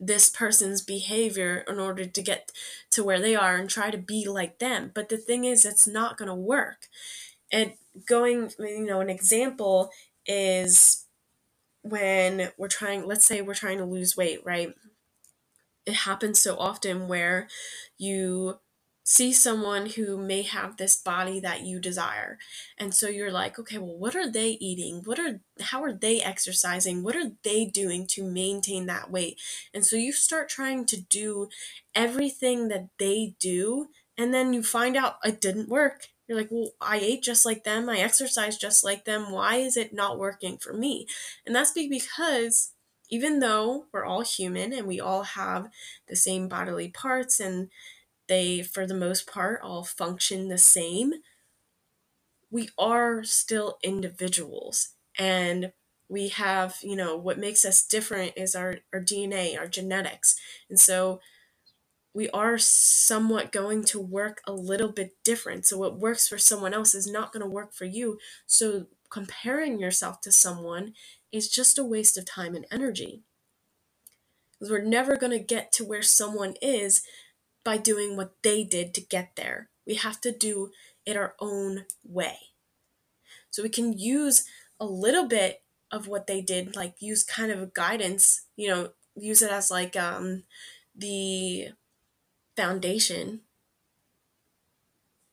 this 0.00 0.28
person's 0.28 0.82
behavior 0.82 1.64
in 1.68 1.78
order 1.78 2.04
to 2.04 2.22
get 2.22 2.52
to 2.90 3.04
where 3.04 3.20
they 3.20 3.34
are 3.34 3.56
and 3.56 3.70
try 3.70 3.90
to 3.90 3.98
be 3.98 4.26
like 4.26 4.58
them. 4.58 4.90
But 4.94 5.08
the 5.08 5.16
thing 5.16 5.44
is, 5.44 5.64
it's 5.64 5.86
not 5.86 6.16
going 6.16 6.28
to 6.28 6.34
work. 6.34 6.88
And 7.52 7.72
going, 8.08 8.50
you 8.58 8.86
know, 8.86 9.00
an 9.00 9.10
example 9.10 9.90
is 10.26 11.06
when 11.82 12.50
we're 12.56 12.68
trying, 12.68 13.06
let's 13.06 13.24
say 13.24 13.42
we're 13.42 13.54
trying 13.54 13.78
to 13.78 13.84
lose 13.84 14.16
weight, 14.16 14.40
right? 14.44 14.74
It 15.86 15.94
happens 15.94 16.40
so 16.40 16.56
often 16.56 17.08
where 17.08 17.48
you 17.98 18.58
see 19.04 19.32
someone 19.32 19.84
who 19.90 20.16
may 20.16 20.40
have 20.40 20.78
this 20.78 20.96
body 20.96 21.38
that 21.38 21.60
you 21.60 21.78
desire 21.78 22.38
and 22.78 22.94
so 22.94 23.06
you're 23.06 23.30
like 23.30 23.58
okay 23.58 23.76
well 23.76 23.94
what 23.98 24.16
are 24.16 24.30
they 24.30 24.52
eating? 24.60 25.02
What 25.04 25.18
are 25.18 25.40
how 25.60 25.82
are 25.82 25.92
they 25.92 26.22
exercising? 26.22 27.02
What 27.02 27.14
are 27.14 27.32
they 27.42 27.66
doing 27.66 28.06
to 28.08 28.24
maintain 28.24 28.86
that 28.86 29.10
weight? 29.10 29.38
And 29.74 29.84
so 29.84 29.96
you 29.96 30.10
start 30.10 30.48
trying 30.48 30.86
to 30.86 31.00
do 31.02 31.48
everything 31.94 32.68
that 32.68 32.88
they 32.98 33.36
do 33.38 33.88
and 34.16 34.32
then 34.32 34.54
you 34.54 34.62
find 34.62 34.96
out 34.96 35.16
it 35.22 35.40
didn't 35.40 35.68
work 35.68 36.06
you're 36.26 36.38
like, 36.38 36.48
well, 36.50 36.72
I 36.80 36.98
ate 36.98 37.22
just 37.22 37.44
like 37.44 37.64
them, 37.64 37.88
I 37.88 37.98
exercised 37.98 38.60
just 38.60 38.84
like 38.84 39.04
them. 39.04 39.30
Why 39.30 39.56
is 39.56 39.76
it 39.76 39.92
not 39.92 40.18
working 40.18 40.56
for 40.58 40.72
me? 40.72 41.06
And 41.46 41.54
that's 41.54 41.72
because 41.72 42.72
even 43.10 43.40
though 43.40 43.86
we're 43.92 44.04
all 44.04 44.22
human 44.22 44.72
and 44.72 44.86
we 44.86 45.00
all 45.00 45.22
have 45.22 45.68
the 46.08 46.16
same 46.16 46.48
bodily 46.48 46.88
parts 46.88 47.38
and 47.38 47.68
they, 48.28 48.62
for 48.62 48.86
the 48.86 48.94
most 48.94 49.26
part, 49.26 49.60
all 49.62 49.84
function 49.84 50.48
the 50.48 50.58
same, 50.58 51.12
we 52.50 52.70
are 52.78 53.22
still 53.22 53.78
individuals. 53.82 54.94
And 55.18 55.72
we 56.08 56.28
have, 56.28 56.78
you 56.82 56.96
know, 56.96 57.16
what 57.16 57.38
makes 57.38 57.64
us 57.64 57.86
different 57.86 58.32
is 58.36 58.54
our, 58.54 58.78
our 58.92 59.00
DNA, 59.00 59.58
our 59.58 59.66
genetics. 59.66 60.36
And 60.70 60.80
so 60.80 61.20
we 62.14 62.30
are 62.30 62.56
somewhat 62.58 63.50
going 63.50 63.82
to 63.82 64.00
work 64.00 64.40
a 64.46 64.52
little 64.52 64.90
bit 64.90 65.16
different. 65.24 65.66
So, 65.66 65.76
what 65.76 65.98
works 65.98 66.28
for 66.28 66.38
someone 66.38 66.72
else 66.72 66.94
is 66.94 67.10
not 67.10 67.32
going 67.32 67.42
to 67.42 67.50
work 67.50 67.74
for 67.74 67.84
you. 67.84 68.18
So, 68.46 68.86
comparing 69.10 69.80
yourself 69.80 70.20
to 70.22 70.32
someone 70.32 70.94
is 71.32 71.48
just 71.48 71.78
a 71.78 71.84
waste 71.84 72.16
of 72.16 72.24
time 72.24 72.54
and 72.54 72.66
energy. 72.70 73.24
Because 74.52 74.70
we're 74.70 74.84
never 74.84 75.16
going 75.16 75.32
to 75.32 75.40
get 75.40 75.72
to 75.72 75.84
where 75.84 76.02
someone 76.02 76.54
is 76.62 77.02
by 77.64 77.78
doing 77.78 78.16
what 78.16 78.34
they 78.42 78.62
did 78.62 78.94
to 78.94 79.00
get 79.00 79.32
there. 79.34 79.70
We 79.84 79.96
have 79.96 80.20
to 80.20 80.30
do 80.30 80.70
it 81.04 81.16
our 81.16 81.34
own 81.40 81.86
way. 82.04 82.36
So, 83.50 83.64
we 83.64 83.68
can 83.68 83.98
use 83.98 84.44
a 84.78 84.86
little 84.86 85.26
bit 85.26 85.62
of 85.90 86.06
what 86.06 86.28
they 86.28 86.40
did, 86.40 86.76
like 86.76 86.94
use 87.00 87.24
kind 87.24 87.50
of 87.50 87.60
a 87.60 87.70
guidance, 87.74 88.46
you 88.56 88.68
know, 88.68 88.90
use 89.16 89.42
it 89.42 89.50
as 89.50 89.70
like 89.70 89.96
um, 89.96 90.44
the 90.96 91.68
foundation, 92.56 93.40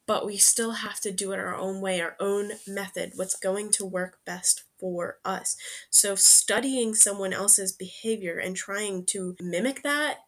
but 0.08 0.26
we 0.26 0.38
still 0.38 0.72
have 0.72 1.00
to 1.02 1.12
do 1.12 1.32
it 1.32 1.40
our 1.40 1.56
own 1.56 1.82
way, 1.82 2.02
our 2.02 2.16
own 2.20 2.54
method, 2.68 3.14
what's 3.16 3.36
going 3.36 3.72
to 3.72 3.86
work 3.86 4.20
best 4.26 4.64
for 4.80 5.20
us. 5.24 5.56
So, 5.90 6.16
studying 6.16 6.94
someone 6.94 7.34
else's 7.34 7.72
behavior 7.72 8.38
and 8.38 8.56
trying 8.56 9.06
to 9.08 9.36
mimic 9.40 9.84
that 9.84 10.20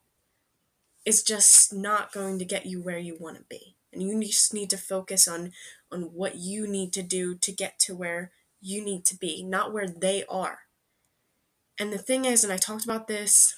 is 1.05 1.23
just 1.23 1.73
not 1.73 2.13
going 2.13 2.39
to 2.39 2.45
get 2.45 2.65
you 2.65 2.81
where 2.81 2.97
you 2.97 3.17
want 3.19 3.37
to 3.37 3.43
be. 3.49 3.75
And 3.91 4.01
you 4.01 4.19
just 4.21 4.53
need 4.53 4.69
to 4.71 4.77
focus 4.77 5.27
on 5.27 5.51
on 5.91 6.13
what 6.13 6.35
you 6.35 6.65
need 6.67 6.91
to 6.93 7.03
do 7.03 7.35
to 7.35 7.51
get 7.51 7.77
to 7.79 7.95
where 7.95 8.31
you 8.61 8.83
need 8.83 9.05
to 9.05 9.17
be, 9.17 9.43
not 9.43 9.73
where 9.73 9.87
they 9.87 10.23
are. 10.29 10.59
And 11.79 11.91
the 11.91 11.97
thing 11.97 12.25
is, 12.25 12.43
and 12.43 12.53
I 12.53 12.57
talked 12.57 12.85
about 12.85 13.07
this 13.07 13.53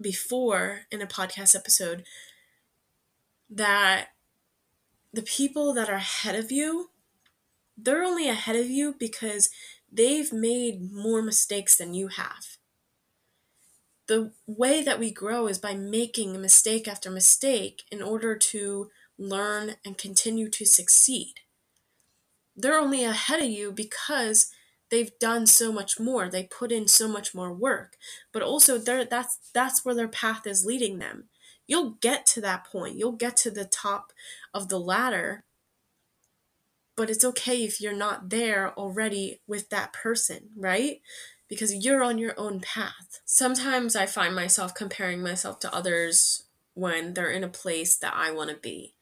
before 0.00 0.82
in 0.90 1.02
a 1.02 1.06
podcast 1.06 1.54
episode 1.54 2.04
that 3.48 4.08
the 5.12 5.22
people 5.22 5.74
that 5.74 5.88
are 5.88 5.96
ahead 5.96 6.34
of 6.34 6.52
you, 6.52 6.90
they're 7.76 8.04
only 8.04 8.28
ahead 8.28 8.56
of 8.56 8.70
you 8.70 8.94
because 8.98 9.50
they've 9.90 10.32
made 10.32 10.92
more 10.92 11.22
mistakes 11.22 11.76
than 11.76 11.94
you 11.94 12.08
have. 12.08 12.58
The 14.06 14.32
way 14.46 14.82
that 14.82 14.98
we 14.98 15.10
grow 15.10 15.46
is 15.46 15.58
by 15.58 15.74
making 15.74 16.40
mistake 16.40 16.88
after 16.88 17.10
mistake 17.10 17.82
in 17.90 18.02
order 18.02 18.36
to 18.36 18.90
learn 19.18 19.76
and 19.84 19.98
continue 19.98 20.48
to 20.50 20.64
succeed. 20.64 21.34
They're 22.56 22.78
only 22.78 23.04
ahead 23.04 23.40
of 23.40 23.50
you 23.50 23.72
because 23.72 24.50
they've 24.90 25.18
done 25.18 25.46
so 25.46 25.72
much 25.72 25.98
more. 25.98 26.28
They 26.28 26.44
put 26.44 26.72
in 26.72 26.88
so 26.88 27.08
much 27.08 27.34
more 27.34 27.52
work. 27.52 27.96
But 28.32 28.42
also 28.42 28.78
they 28.78 29.04
that's 29.04 29.38
that's 29.54 29.84
where 29.84 29.94
their 29.94 30.08
path 30.08 30.46
is 30.46 30.66
leading 30.66 30.98
them. 30.98 31.24
You'll 31.66 31.96
get 32.00 32.26
to 32.26 32.40
that 32.42 32.66
point. 32.66 32.96
You'll 32.96 33.12
get 33.12 33.36
to 33.38 33.50
the 33.50 33.64
top 33.64 34.12
of 34.52 34.68
the 34.68 34.80
ladder. 34.80 35.44
But 36.96 37.08
it's 37.08 37.24
okay 37.24 37.64
if 37.64 37.80
you're 37.80 37.96
not 37.96 38.28
there 38.28 38.76
already 38.76 39.40
with 39.46 39.70
that 39.70 39.92
person 39.92 40.50
right? 40.56 41.00
Because 41.48 41.74
you're 41.74 42.02
on 42.02 42.18
your 42.18 42.34
own 42.38 42.60
path. 42.60 43.20
Sometimes 43.24 43.96
i 43.96 44.06
find 44.06 44.34
myself 44.34 44.74
comparing 44.74 45.22
myself 45.22 45.58
to 45.60 45.74
others 45.74 46.44
when 46.74 47.14
they're 47.14 47.30
in 47.30 47.44
a 47.44 47.48
place 47.48 47.96
that 47.96 48.14
i 48.14 48.30
want 48.30 48.50
to 48.50 48.56
be. 48.56 48.94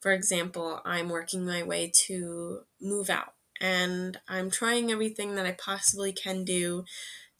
For 0.00 0.12
example 0.12 0.80
i'm 0.84 1.08
working 1.08 1.44
my 1.44 1.62
way 1.62 1.90
to 2.06 2.60
move 2.80 3.10
out 3.10 3.34
and 3.62 4.18
I'm 4.28 4.50
trying 4.50 4.90
everything 4.90 5.36
that 5.36 5.46
I 5.46 5.52
possibly 5.52 6.12
can 6.12 6.44
do 6.44 6.84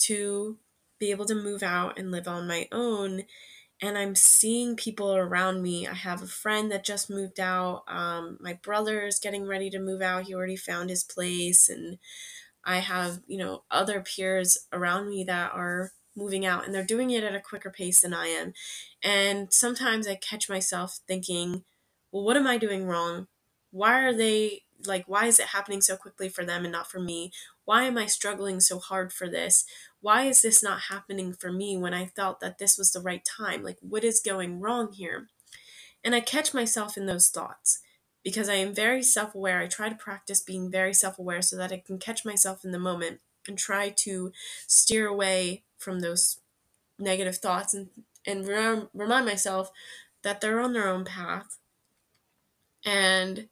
to 0.05 0.57
be 1.01 1.11
able 1.11 1.27
to 1.27 1.35
move 1.35 1.65
out 1.65 1.99
and 1.99 2.13
live 2.13 2.29
on 2.29 2.47
my 2.47 2.69
own. 2.71 3.25
And 3.83 3.99
I'm 3.99 4.15
seeing 4.15 4.77
people 4.77 5.17
around 5.17 5.61
me. 5.61 5.89
I 5.89 5.95
have 5.95 6.23
a 6.23 6.29
friend 6.29 6.71
that 6.71 6.85
just 6.85 7.11
moved 7.11 7.41
out. 7.41 7.83
Um, 7.89 8.39
my 8.41 8.53
brother 8.63 9.05
is 9.05 9.19
getting 9.19 9.49
ready 9.49 9.69
to 9.71 9.81
move 9.81 10.01
out. 10.01 10.27
He 10.27 10.35
already 10.35 10.55
found 10.55 10.91
his 10.91 11.03
place. 11.03 11.69
And 11.69 11.99
I 12.65 12.79
have, 12.79 13.19
you 13.27 13.39
know, 13.39 13.65
other 13.69 14.01
peers 14.01 14.57
around 14.73 15.09
me 15.09 15.25
that 15.25 15.51
are 15.53 15.91
moving 16.15 16.47
out 16.47 16.65
and 16.65 16.73
they're 16.73 16.85
doing 16.85 17.11
it 17.11 17.25
at 17.25 17.35
a 17.35 17.41
quicker 17.41 17.71
pace 17.71 18.03
than 18.03 18.15
I 18.15 18.29
am. 18.29 18.53
And 19.03 19.53
sometimes 19.53 20.07
I 20.07 20.15
catch 20.15 20.49
myself 20.49 21.01
thinking, 21.09 21.65
well, 22.13 22.23
what 22.23 22.37
am 22.37 22.47
I 22.47 22.59
doing 22.59 22.87
wrong? 22.87 23.27
Why 23.73 24.03
are 24.03 24.15
they 24.15 24.63
like 24.87 25.05
why 25.07 25.27
is 25.27 25.39
it 25.39 25.49
happening 25.49 25.81
so 25.81 25.97
quickly 25.97 26.29
for 26.29 26.45
them 26.45 26.65
and 26.65 26.73
not 26.73 26.91
for 26.91 27.01
me? 27.01 27.33
Why 27.65 27.85
am 27.85 27.99
i 27.99 28.07
struggling 28.07 28.61
so 28.61 28.79
hard 28.79 29.13
for 29.13 29.29
this? 29.29 29.65
Why 30.01 30.25
is 30.25 30.43
this 30.43 30.63
not 30.63 30.83
happening 30.91 31.33
for 31.33 31.53
me 31.53 31.77
when 31.77 31.95
i 31.95 32.07
felt 32.07 32.41
that 32.41 32.59
this 32.59 32.79
was 32.79 32.93
the 32.93 33.01
right 33.01 33.25
time? 33.25 33.63
Like 33.63 33.79
what 33.81 34.05
is 34.05 34.21
going 34.21 34.61
wrong 34.61 34.93
here? 34.93 35.29
And 36.05 36.15
i 36.15 36.21
catch 36.21 36.55
myself 36.55 36.97
in 36.97 37.07
those 37.07 37.29
thoughts 37.29 37.81
because 38.23 38.49
i 38.49 38.55
am 38.55 38.75
very 38.75 39.03
self-aware. 39.03 39.61
I 39.61 39.67
try 39.67 39.89
to 39.89 39.95
practice 39.95 40.41
being 40.41 40.71
very 40.71 40.95
self-aware 40.95 41.43
so 41.43 41.57
that 41.57 41.73
i 41.73 41.83
can 41.85 41.99
catch 41.99 42.25
myself 42.25 42.65
in 42.65 42.73
the 42.73 42.79
moment 42.79 43.21
and 43.49 43.59
try 43.59 43.89
to 43.89 44.33
steer 44.67 45.07
away 45.07 45.65
from 45.79 46.01
those 46.01 46.39
negative 46.99 47.37
thoughts 47.37 47.75
and 47.75 47.89
and 48.27 48.47
remind 48.95 49.27
myself 49.27 49.71
that 50.23 50.41
they're 50.41 50.61
on 50.61 50.73
their 50.73 50.89
own 50.89 51.05
path. 51.05 51.59
And 52.85 53.49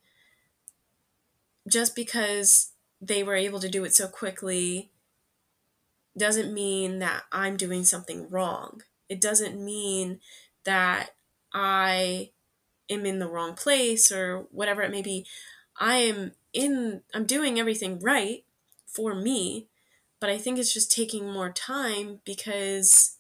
just 1.69 1.95
because 1.95 2.73
they 3.01 3.23
were 3.23 3.35
able 3.35 3.61
to 3.61 3.69
do 3.69 3.85
it 3.85 3.95
so 3.95 4.07
quickly 4.07 4.91
doesn't 6.17 6.53
mean 6.53 6.99
that 6.99 7.23
I'm 7.33 7.57
doing 7.57 7.85
something 7.85 8.29
wrong. 8.29 8.83
It 9.09 9.21
doesn't 9.21 9.63
mean 9.63 10.21
that 10.65 11.11
I 11.53 12.31
am 12.89 13.07
in 13.07 13.19
the 13.19 13.29
wrong 13.29 13.55
place 13.55 14.11
or 14.13 14.47
whatever 14.51 14.83
it 14.83 14.91
may 14.91 15.03
be. 15.03 15.27
I 15.79 15.97
am 15.97 16.33
in 16.53 17.03
I'm 17.15 17.25
doing 17.25 17.59
everything 17.59 17.99
right 18.01 18.45
for 18.87 19.15
me, 19.15 19.69
but 20.21 20.31
I 20.31 20.39
think 20.39 20.59
it's 20.59 20.75
just 20.75 20.93
taking 20.93 21.31
more 21.31 21.51
time 21.51 22.21
because 22.25 23.17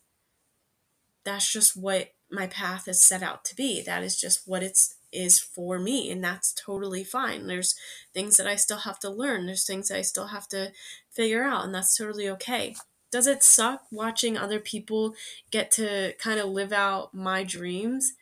that's 1.24 1.50
just 1.50 1.76
what 1.76 2.12
my 2.30 2.46
path 2.46 2.88
is 2.88 3.02
set 3.02 3.22
out 3.22 3.44
to 3.46 3.56
be. 3.56 3.82
That 3.82 4.02
is 4.02 4.20
just 4.20 4.46
what 4.46 4.62
it's 4.62 4.96
is 5.12 5.38
for 5.38 5.78
me 5.78 6.10
and 6.10 6.22
that's 6.22 6.52
totally 6.52 7.04
fine. 7.04 7.46
There's 7.46 7.74
things 8.14 8.36
that 8.36 8.46
i 8.46 8.56
still 8.56 8.78
have 8.78 8.98
to 9.00 9.10
learn. 9.10 9.46
There's 9.46 9.66
things 9.66 9.90
i 9.90 10.02
still 10.02 10.28
have 10.28 10.48
to 10.48 10.72
figure 11.10 11.42
out 11.42 11.64
and 11.64 11.74
that's 11.74 11.96
totally 11.96 12.28
okay. 12.28 12.76
Does 13.10 13.26
it 13.26 13.42
suck 13.42 13.82
watching 13.90 14.38
other 14.38 14.60
people 14.60 15.14
get 15.50 15.70
to 15.72 16.14
kind 16.18 16.38
of 16.38 16.48
live 16.48 16.72
out 16.72 17.12
my 17.14 17.44
dreams? 17.44 18.14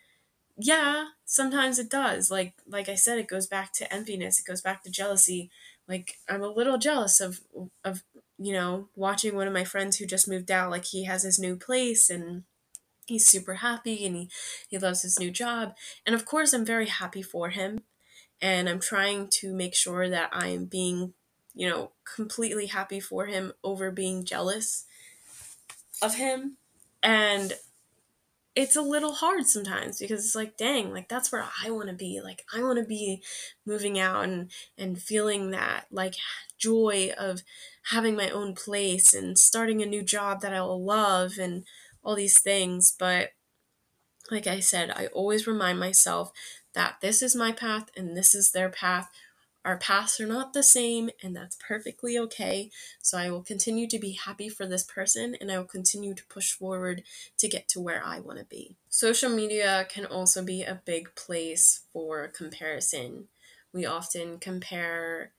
Yeah 0.57 1.09
sometimes 1.29 1.79
it 1.79 1.91
does. 1.91 2.31
Like 2.31 2.55
like 2.67 2.89
i 2.89 2.95
said 2.95 3.19
it 3.19 3.29
goes 3.29 3.47
back 3.47 3.73
to 3.75 3.93
emptiness. 3.95 4.41
It 4.41 4.47
goes 4.47 4.63
back 4.63 4.83
to 4.83 4.91
jealousy. 4.91 5.51
Like 5.87 6.15
i'm 6.29 6.43
a 6.43 6.49
little 6.49 6.79
jealous 6.79 7.21
of 7.21 7.41
of 7.85 8.03
you 8.39 8.53
know 8.53 8.89
watching 8.97 9.37
one 9.37 9.47
of 9.47 9.53
my 9.53 9.65
friends 9.65 9.99
who 9.99 10.07
just 10.07 10.27
moved 10.29 10.51
out. 10.51 10.71
Like 10.71 10.87
he 10.87 11.05
has 11.05 11.23
his 11.23 11.39
new 11.39 11.55
place 11.55 12.11
and 12.11 12.45
he's 13.09 13.29
super 13.29 13.55
happy 13.55 14.05
and 14.07 14.17
he, 14.17 14.29
he 14.69 14.79
loves 14.79 15.03
his 15.03 15.19
new 15.19 15.31
job. 15.31 15.75
And 16.07 16.15
of 16.15 16.25
course, 16.25 16.53
I'm 16.53 16.65
very 16.65 16.87
happy 16.87 17.23
for 17.23 17.51
him. 17.51 17.81
And 18.41 18.69
I'm 18.69 18.81
trying 18.81 19.29
to 19.41 19.53
make 19.53 19.75
sure 19.75 20.09
that 20.09 20.31
I'm 20.33 20.67
being, 20.67 21.15
you 21.55 21.69
know, 21.69 21.91
completely 22.15 22.67
happy 22.67 23.01
for 23.01 23.27
him 23.27 23.53
over 23.65 23.91
being 23.91 24.25
jealous 24.25 24.85
of 26.01 26.15
him. 26.15 26.57
And 27.03 27.55
it's 28.59 28.75
a 28.75 28.83
little 28.83 29.13
hard 29.13 29.47
sometimes 29.47 30.01
because 30.01 30.25
it's 30.25 30.35
like 30.35 30.57
dang 30.57 30.91
like 30.93 31.09
that's 31.09 31.31
where 31.31 31.45
i 31.65 31.71
want 31.71 31.89
to 31.89 31.95
be 31.95 32.21
like 32.21 32.45
i 32.53 32.61
want 32.61 32.77
to 32.77 32.85
be 32.85 33.23
moving 33.65 34.01
out 34.01 34.25
and 34.25 34.51
and 34.77 35.01
feeling 35.01 35.53
that 35.53 35.87
like 35.93 36.17
joy 36.59 37.13
of 37.17 37.45
having 37.93 38.17
my 38.17 38.29
own 38.31 38.57
place 38.57 39.15
and 39.15 39.39
starting 39.39 39.81
a 39.81 39.87
new 39.87 40.03
job 40.03 40.41
that 40.41 40.53
i'll 40.53 40.83
love 40.83 41.39
and 41.39 41.63
all 42.03 42.15
these 42.15 42.39
things. 42.39 42.95
But 42.99 43.31
like 44.31 44.47
I 44.47 44.61
said, 44.61 44.91
I 44.91 45.07
always 45.07 45.47
remind 45.47 45.79
myself 45.81 46.33
that 46.75 46.97
this 47.01 47.23
is 47.23 47.35
my 47.35 47.53
path 47.53 47.91
and 47.97 48.17
this 48.17 48.35
is 48.35 48.53
their 48.53 48.69
path. 48.69 49.11
Our 49.65 49.77
paths 49.77 50.21
are 50.21 50.27
not 50.27 50.55
the 50.55 50.63
same, 50.63 51.11
and 51.23 51.37
that's 51.37 51.57
perfectly 51.57 52.17
okay. 52.19 52.71
So 53.03 53.19
I 53.19 53.31
will 53.31 53.43
continue 53.43 53.87
to 53.89 53.99
be 53.99 54.13
happy 54.13 54.49
for 54.49 54.67
this 54.67 54.85
person 54.85 55.37
and 55.41 55.51
I 55.51 55.59
will 55.59 55.67
continue 55.67 56.15
to 56.15 56.25
push 56.27 56.53
forward 56.53 57.03
to 57.37 57.49
get 57.49 57.69
to 57.71 57.81
where 57.81 58.03
I 58.05 58.21
want 58.21 58.39
to 58.39 58.45
be. 58.45 58.77
Social 58.89 59.29
media 59.29 59.87
can 59.91 60.07
also 60.07 60.43
be 60.43 60.63
a 60.63 60.81
big 60.85 61.15
place 61.15 61.81
for 61.93 62.29
comparison. 62.29 63.29
We 63.73 63.85
often 63.85 64.39
compare 64.39 65.33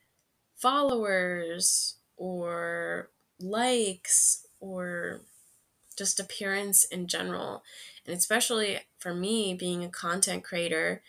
followers 0.58 1.96
or 2.18 3.10
likes 3.40 4.46
or 4.60 5.22
just 6.00 6.20
appearance 6.20 6.86
in 6.86 7.06
general. 7.06 7.64
And 8.08 8.18
especially 8.18 8.80
for 8.98 9.14
me, 9.14 9.54
being 9.54 9.84
a 9.84 9.90
content 9.90 10.44
creator, 10.44 11.04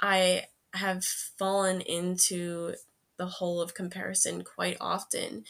I 0.00 0.46
have 0.74 1.04
fallen 1.04 1.80
into 1.80 2.74
the 3.16 3.26
hole 3.26 3.62
of 3.62 3.74
comparison 3.74 4.44
quite 4.44 4.76
often. 4.80 5.44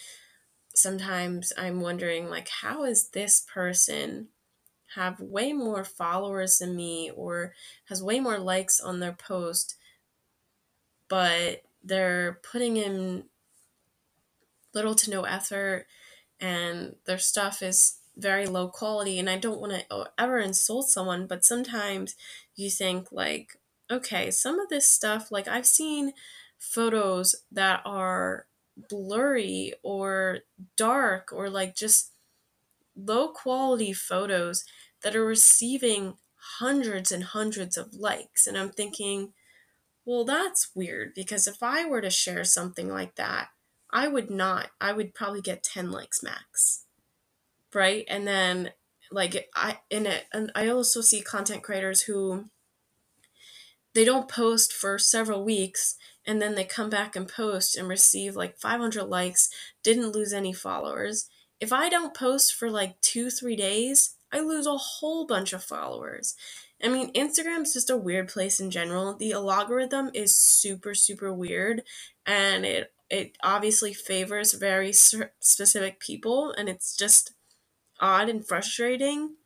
Sometimes 0.74 1.52
I'm 1.58 1.80
wondering, 1.80 2.30
like, 2.30 2.48
how 2.48 2.84
is 2.84 3.08
this 3.08 3.44
person 3.52 4.28
have 4.94 5.20
way 5.20 5.52
more 5.52 5.84
followers 5.84 6.58
than 6.58 6.76
me 6.76 7.10
or 7.14 7.54
has 7.86 8.02
way 8.02 8.20
more 8.20 8.38
likes 8.38 8.80
on 8.80 9.00
their 9.00 9.12
post, 9.12 9.76
but 11.08 11.62
they're 11.82 12.38
putting 12.42 12.76
in 12.76 13.24
little 14.74 14.94
to 14.94 15.10
no 15.10 15.22
effort 15.22 15.86
and 16.40 16.96
their 17.06 17.18
stuff 17.18 17.62
is 17.62 17.98
very 18.18 18.46
low 18.46 18.68
quality 18.68 19.18
and 19.18 19.30
I 19.30 19.38
don't 19.38 19.60
want 19.60 19.72
to 19.72 20.10
ever 20.18 20.38
insult 20.38 20.88
someone, 20.88 21.26
but 21.26 21.44
sometimes 21.44 22.16
you 22.56 22.68
think 22.68 23.08
like, 23.12 23.58
okay, 23.90 24.30
some 24.30 24.58
of 24.58 24.68
this 24.68 24.90
stuff 24.90 25.30
like 25.30 25.48
I've 25.48 25.66
seen 25.66 26.12
photos 26.58 27.36
that 27.52 27.80
are 27.84 28.46
blurry 28.88 29.72
or 29.82 30.40
dark 30.76 31.32
or 31.32 31.48
like 31.48 31.74
just 31.74 32.12
low 32.96 33.28
quality 33.28 33.92
photos 33.92 34.64
that 35.02 35.14
are 35.14 35.24
receiving 35.24 36.16
hundreds 36.58 37.12
and 37.12 37.22
hundreds 37.22 37.76
of 37.76 37.94
likes 37.94 38.46
and 38.46 38.58
I'm 38.58 38.70
thinking, 38.70 39.32
well, 40.04 40.24
that's 40.24 40.70
weird 40.74 41.12
because 41.14 41.46
if 41.46 41.62
I 41.62 41.84
were 41.84 42.00
to 42.00 42.10
share 42.10 42.44
something 42.44 42.88
like 42.88 43.16
that, 43.16 43.48
I 43.90 44.08
would 44.08 44.30
not. 44.30 44.70
I 44.80 44.92
would 44.92 45.14
probably 45.14 45.40
get 45.40 45.62
10 45.62 45.90
likes 45.90 46.22
max 46.22 46.86
right? 47.74 48.04
And 48.08 48.26
then 48.26 48.72
like 49.10 49.48
I 49.54 49.78
in 49.90 50.06
it 50.06 50.26
and 50.32 50.52
I 50.54 50.68
also 50.68 51.00
see 51.00 51.20
content 51.20 51.62
creators 51.62 52.02
who 52.02 52.46
they 53.94 54.04
don't 54.04 54.28
post 54.28 54.72
for 54.72 54.98
several 54.98 55.44
weeks 55.44 55.96
and 56.26 56.42
then 56.42 56.54
they 56.54 56.64
come 56.64 56.90
back 56.90 57.16
and 57.16 57.26
post 57.26 57.76
and 57.76 57.88
receive 57.88 58.36
like 58.36 58.58
500 58.58 59.04
likes, 59.04 59.48
didn't 59.82 60.12
lose 60.12 60.32
any 60.32 60.52
followers. 60.52 61.28
If 61.58 61.72
I 61.72 61.88
don't 61.88 62.14
post 62.14 62.54
for 62.54 62.70
like 62.70 63.00
2-3 63.00 63.56
days, 63.56 64.14
I 64.30 64.40
lose 64.40 64.66
a 64.66 64.76
whole 64.76 65.26
bunch 65.26 65.52
of 65.52 65.64
followers. 65.64 66.34
I 66.82 66.88
mean, 66.88 67.12
Instagram's 67.12 67.72
just 67.72 67.90
a 67.90 67.96
weird 67.96 68.28
place 68.28 68.60
in 68.60 68.70
general. 68.70 69.16
The 69.16 69.32
algorithm 69.32 70.10
is 70.14 70.36
super 70.36 70.94
super 70.94 71.32
weird 71.32 71.82
and 72.26 72.64
it 72.64 72.92
it 73.10 73.36
obviously 73.42 73.94
favors 73.94 74.52
very 74.52 74.92
specific 74.92 75.98
people 75.98 76.52
and 76.52 76.68
it's 76.68 76.94
just 76.94 77.32
odd 78.00 78.28
and 78.28 78.46
frustrating. 78.46 79.36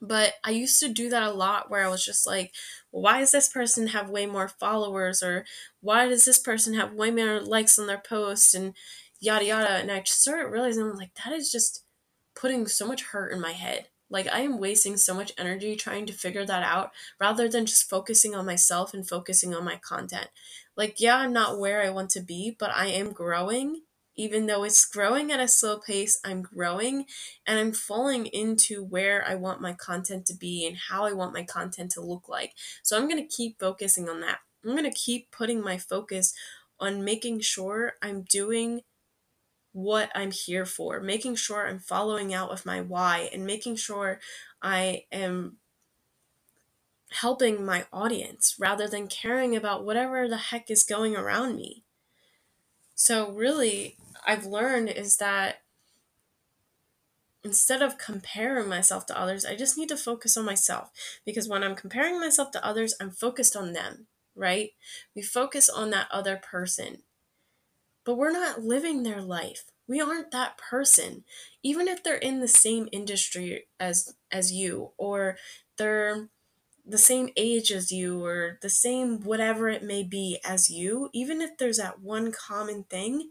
But 0.00 0.34
I 0.42 0.50
used 0.50 0.80
to 0.80 0.88
do 0.88 1.08
that 1.10 1.22
a 1.22 1.32
lot 1.32 1.70
where 1.70 1.84
I 1.84 1.88
was 1.88 2.04
just 2.04 2.26
like, 2.26 2.52
well, 2.90 3.02
why 3.02 3.20
does 3.20 3.30
this 3.30 3.48
person 3.48 3.88
have 3.88 4.10
way 4.10 4.26
more 4.26 4.48
followers? 4.48 5.22
Or 5.22 5.44
why 5.80 6.08
does 6.08 6.24
this 6.24 6.38
person 6.38 6.74
have 6.74 6.92
way 6.92 7.10
more 7.12 7.40
likes 7.40 7.78
on 7.78 7.86
their 7.86 8.02
post? 8.04 8.54
And, 8.54 8.74
yada 9.22 9.44
yada. 9.44 9.70
And 9.76 9.90
I 9.90 10.02
started 10.04 10.48
realizing, 10.48 10.82
I'm 10.82 10.96
like, 10.96 11.14
that 11.24 11.32
is 11.32 11.50
just 11.50 11.84
putting 12.34 12.66
so 12.66 12.86
much 12.86 13.04
hurt 13.04 13.32
in 13.32 13.40
my 13.40 13.52
head. 13.52 13.88
Like, 14.10 14.26
I 14.26 14.40
am 14.40 14.58
wasting 14.58 14.96
so 14.96 15.14
much 15.14 15.32
energy 15.38 15.74
trying 15.76 16.04
to 16.06 16.12
figure 16.12 16.44
that 16.44 16.62
out 16.62 16.90
rather 17.18 17.48
than 17.48 17.64
just 17.64 17.88
focusing 17.88 18.34
on 18.34 18.44
myself 18.44 18.92
and 18.92 19.08
focusing 19.08 19.54
on 19.54 19.64
my 19.64 19.76
content. 19.76 20.28
Like, 20.76 21.00
yeah, 21.00 21.16
I'm 21.16 21.32
not 21.32 21.58
where 21.58 21.82
I 21.82 21.90
want 21.90 22.10
to 22.10 22.20
be, 22.20 22.54
but 22.58 22.70
I 22.74 22.88
am 22.88 23.12
growing. 23.12 23.82
Even 24.14 24.46
though 24.46 24.64
it's 24.64 24.84
growing 24.84 25.32
at 25.32 25.40
a 25.40 25.48
slow 25.48 25.78
pace, 25.78 26.20
I'm 26.24 26.42
growing 26.42 27.06
and 27.46 27.58
I'm 27.58 27.72
falling 27.72 28.26
into 28.26 28.84
where 28.84 29.24
I 29.26 29.34
want 29.34 29.60
my 29.62 29.72
content 29.72 30.26
to 30.26 30.34
be 30.34 30.66
and 30.66 30.76
how 30.76 31.04
I 31.04 31.12
want 31.12 31.32
my 31.32 31.44
content 31.44 31.92
to 31.92 32.02
look 32.02 32.28
like. 32.28 32.54
So 32.82 32.96
I'm 32.96 33.08
going 33.08 33.22
to 33.22 33.36
keep 33.36 33.58
focusing 33.58 34.08
on 34.08 34.20
that. 34.20 34.40
I'm 34.64 34.72
going 34.72 34.84
to 34.84 34.90
keep 34.90 35.30
putting 35.30 35.62
my 35.62 35.78
focus 35.78 36.34
on 36.78 37.04
making 37.04 37.40
sure 37.40 37.94
I'm 38.02 38.22
doing 38.22 38.82
what 39.72 40.10
I'm 40.14 40.30
here 40.30 40.66
for, 40.66 41.00
making 41.00 41.36
sure 41.36 41.66
I'm 41.66 41.78
following 41.78 42.34
out 42.34 42.50
with 42.50 42.66
my 42.66 42.80
why, 42.80 43.30
and 43.32 43.46
making 43.46 43.76
sure 43.76 44.20
I 44.60 45.04
am 45.10 45.56
helping 47.10 47.64
my 47.64 47.86
audience 47.92 48.56
rather 48.58 48.88
than 48.88 49.06
caring 49.06 49.56
about 49.56 49.84
whatever 49.84 50.28
the 50.28 50.36
heck 50.36 50.70
is 50.70 50.82
going 50.82 51.16
around 51.16 51.56
me. 51.56 51.84
So, 53.04 53.32
really, 53.32 53.96
I've 54.24 54.46
learned 54.46 54.88
is 54.88 55.16
that 55.16 55.62
instead 57.42 57.82
of 57.82 57.98
comparing 57.98 58.68
myself 58.68 59.06
to 59.06 59.20
others, 59.20 59.44
I 59.44 59.56
just 59.56 59.76
need 59.76 59.88
to 59.88 59.96
focus 59.96 60.36
on 60.36 60.44
myself. 60.44 60.92
Because 61.26 61.48
when 61.48 61.64
I'm 61.64 61.74
comparing 61.74 62.20
myself 62.20 62.52
to 62.52 62.64
others, 62.64 62.94
I'm 63.00 63.10
focused 63.10 63.56
on 63.56 63.72
them, 63.72 64.06
right? 64.36 64.70
We 65.16 65.22
focus 65.22 65.68
on 65.68 65.90
that 65.90 66.06
other 66.12 66.36
person, 66.36 67.02
but 68.04 68.14
we're 68.14 68.30
not 68.30 68.62
living 68.62 69.02
their 69.02 69.20
life. 69.20 69.64
We 69.88 70.00
aren't 70.00 70.30
that 70.30 70.56
person. 70.56 71.24
Even 71.60 71.88
if 71.88 72.04
they're 72.04 72.14
in 72.14 72.38
the 72.38 72.46
same 72.46 72.88
industry 72.92 73.66
as 73.80 74.14
as 74.30 74.52
you 74.52 74.92
or 74.96 75.38
they're 75.76 76.28
the 76.84 76.98
same 76.98 77.28
age 77.36 77.70
as 77.70 77.92
you 77.92 78.24
or 78.24 78.58
the 78.60 78.70
same 78.70 79.20
whatever 79.20 79.68
it 79.68 79.82
may 79.82 80.02
be 80.02 80.38
as 80.44 80.68
you 80.68 81.08
even 81.12 81.40
if 81.40 81.56
there's 81.56 81.76
that 81.76 82.00
one 82.00 82.32
common 82.32 82.84
thing 82.84 83.30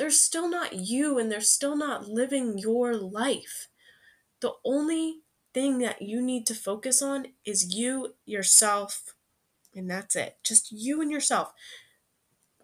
they're 0.00 0.10
still 0.10 0.48
not 0.48 0.72
you 0.72 1.18
and 1.18 1.30
they're 1.30 1.42
still 1.42 1.76
not 1.76 2.08
living 2.08 2.56
your 2.56 2.96
life. 2.96 3.68
The 4.40 4.52
only 4.64 5.16
thing 5.52 5.78
that 5.80 6.00
you 6.00 6.22
need 6.22 6.46
to 6.46 6.54
focus 6.54 7.02
on 7.02 7.26
is 7.44 7.74
you 7.76 8.14
yourself 8.24 9.14
and 9.74 9.90
that's 9.90 10.16
it. 10.16 10.38
Just 10.42 10.72
you 10.72 11.02
and 11.02 11.10
yourself. 11.10 11.52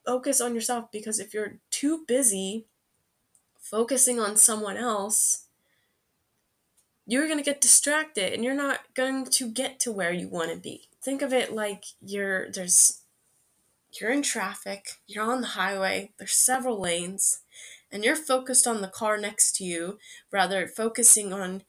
Focus 0.07 0.41
on 0.41 0.55
yourself 0.55 0.91
because 0.91 1.21
if 1.21 1.35
you're 1.35 1.59
too 1.71 2.07
busy 2.09 2.69
focusing 3.61 4.19
on 4.19 4.39
someone 4.39 4.79
else, 4.79 5.46
you're 7.07 7.27
going 7.27 7.39
to 7.39 7.45
get 7.45 7.61
distracted 7.61 8.33
and 8.33 8.45
you're 8.45 8.55
not 8.55 8.81
going 8.95 9.25
to 9.25 9.49
get 9.49 9.79
to 9.81 9.93
where 9.93 10.13
you 10.13 10.29
want 10.29 10.51
to 10.51 10.57
be. 10.57 10.89
Think 11.01 11.23
of 11.23 11.33
it 11.33 11.53
like 11.53 11.85
you're 12.01 12.51
there's 12.51 13.03
you're 14.01 14.11
in 14.11 14.23
traffic, 14.23 15.01
you're 15.07 15.25
on 15.25 15.41
the 15.41 15.47
highway, 15.49 16.13
there's 16.19 16.33
several 16.33 16.81
lanes, 16.81 17.41
and 17.91 18.05
you're 18.05 18.17
focused 18.17 18.67
on 18.67 18.83
the 18.83 18.89
car 18.89 19.17
next 19.17 19.57
to 19.57 19.65
you 19.65 19.99
rather 20.31 20.67
focusing 20.67 21.33
on 21.33 21.63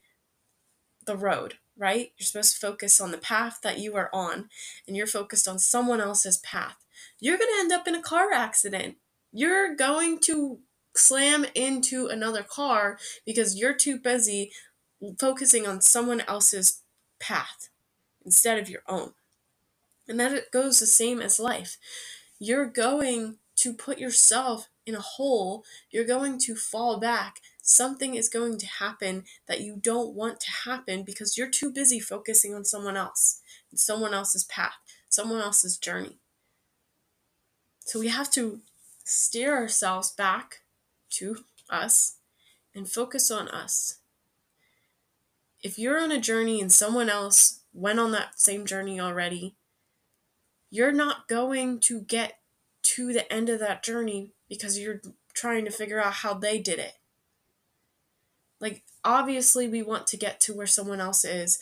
the 1.06 1.16
road, 1.16 1.56
right? 1.78 2.12
You're 2.18 2.26
supposed 2.26 2.56
to 2.56 2.68
focus 2.68 3.00
on 3.00 3.12
the 3.12 3.18
path 3.18 3.60
that 3.64 3.80
you 3.80 3.96
are 3.96 4.10
on, 4.12 4.50
and 4.88 4.98
you're 4.98 5.08
focused 5.08 5.48
on 5.48 5.60
someone 5.60 6.02
else's 6.02 6.38
path. 6.38 6.76
You're 7.20 7.38
going 7.38 7.50
to 7.56 7.60
end 7.60 7.72
up 7.72 7.88
in 7.88 7.96
a 7.96 8.02
car 8.02 8.32
accident. 8.34 8.98
You're 9.32 9.76
going 9.76 10.20
to 10.26 10.60
slam 10.96 11.46
into 11.56 12.08
another 12.08 12.44
car 12.44 12.98
because 13.26 13.56
you're 13.56 13.76
too 13.76 14.00
busy 14.00 14.52
focusing 15.20 15.68
on 15.68 15.82
someone 15.82 16.22
else's 16.22 16.82
path 17.20 17.70
instead 18.26 18.60
of 18.60 18.70
your 18.70 18.82
own. 18.88 19.14
And 20.08 20.20
that 20.20 20.32
it 20.32 20.52
goes 20.52 20.80
the 20.80 20.88
same 20.88 21.22
as 21.22 21.40
life. 21.40 21.78
You're 22.40 22.68
going 22.68 23.38
to 23.58 23.74
put 23.74 23.98
yourself 23.98 24.70
in 24.86 24.96
a 24.96 25.02
hole, 25.02 25.66
you're 25.92 26.06
going 26.06 26.40
to 26.40 26.56
fall 26.56 27.00
back. 27.00 27.42
Something 27.62 28.16
is 28.16 28.30
going 28.30 28.58
to 28.60 28.66
happen 28.66 29.26
that 29.48 29.60
you 29.60 29.76
don't 29.76 30.16
want 30.16 30.40
to 30.40 30.70
happen 30.70 31.04
because 31.04 31.38
you're 31.38 31.50
too 31.50 31.70
busy 31.70 32.00
focusing 32.00 32.56
on 32.56 32.64
someone 32.64 32.96
else 32.96 33.42
someone 33.76 34.14
else's 34.14 34.44
path, 34.44 34.76
someone 35.10 35.42
else's 35.42 35.78
journey. 35.78 36.18
So 37.82 38.00
we 38.00 38.10
have 38.10 38.32
to 38.32 38.62
steer 39.04 39.56
ourselves 39.56 40.12
back 40.12 40.62
to 41.12 41.38
us 41.70 42.18
and 42.76 42.90
focus 42.90 43.32
on 43.32 43.48
us. 43.48 44.00
If 45.68 45.78
you're 45.78 46.00
on 46.00 46.14
a 46.14 46.22
journey 46.22 46.62
and 46.62 46.72
someone 46.72 47.10
else 47.10 47.60
went 47.74 48.00
on 48.00 48.14
that 48.14 48.40
same 48.40 48.66
journey 48.66 49.02
already, 49.02 49.54
you're 50.72 50.94
not 50.94 51.28
going 51.28 51.82
to 51.82 52.00
get 52.00 52.40
to 52.84 53.12
the 53.12 53.30
end 53.30 53.50
of 53.50 53.60
that 53.60 53.84
journey 53.84 54.32
because 54.48 54.80
you're 54.80 55.02
trying 55.34 55.66
to 55.66 55.72
figure 55.72 56.02
out 56.02 56.14
how 56.14 56.34
they 56.34 56.58
did 56.58 56.80
it. 56.80 56.94
Like, 58.62 58.84
obviously, 59.04 59.68
we 59.68 59.82
want 59.82 60.08
to 60.08 60.16
get 60.16 60.40
to 60.40 60.54
where 60.54 60.68
someone 60.68 61.02
else 61.02 61.26
is. 61.26 61.60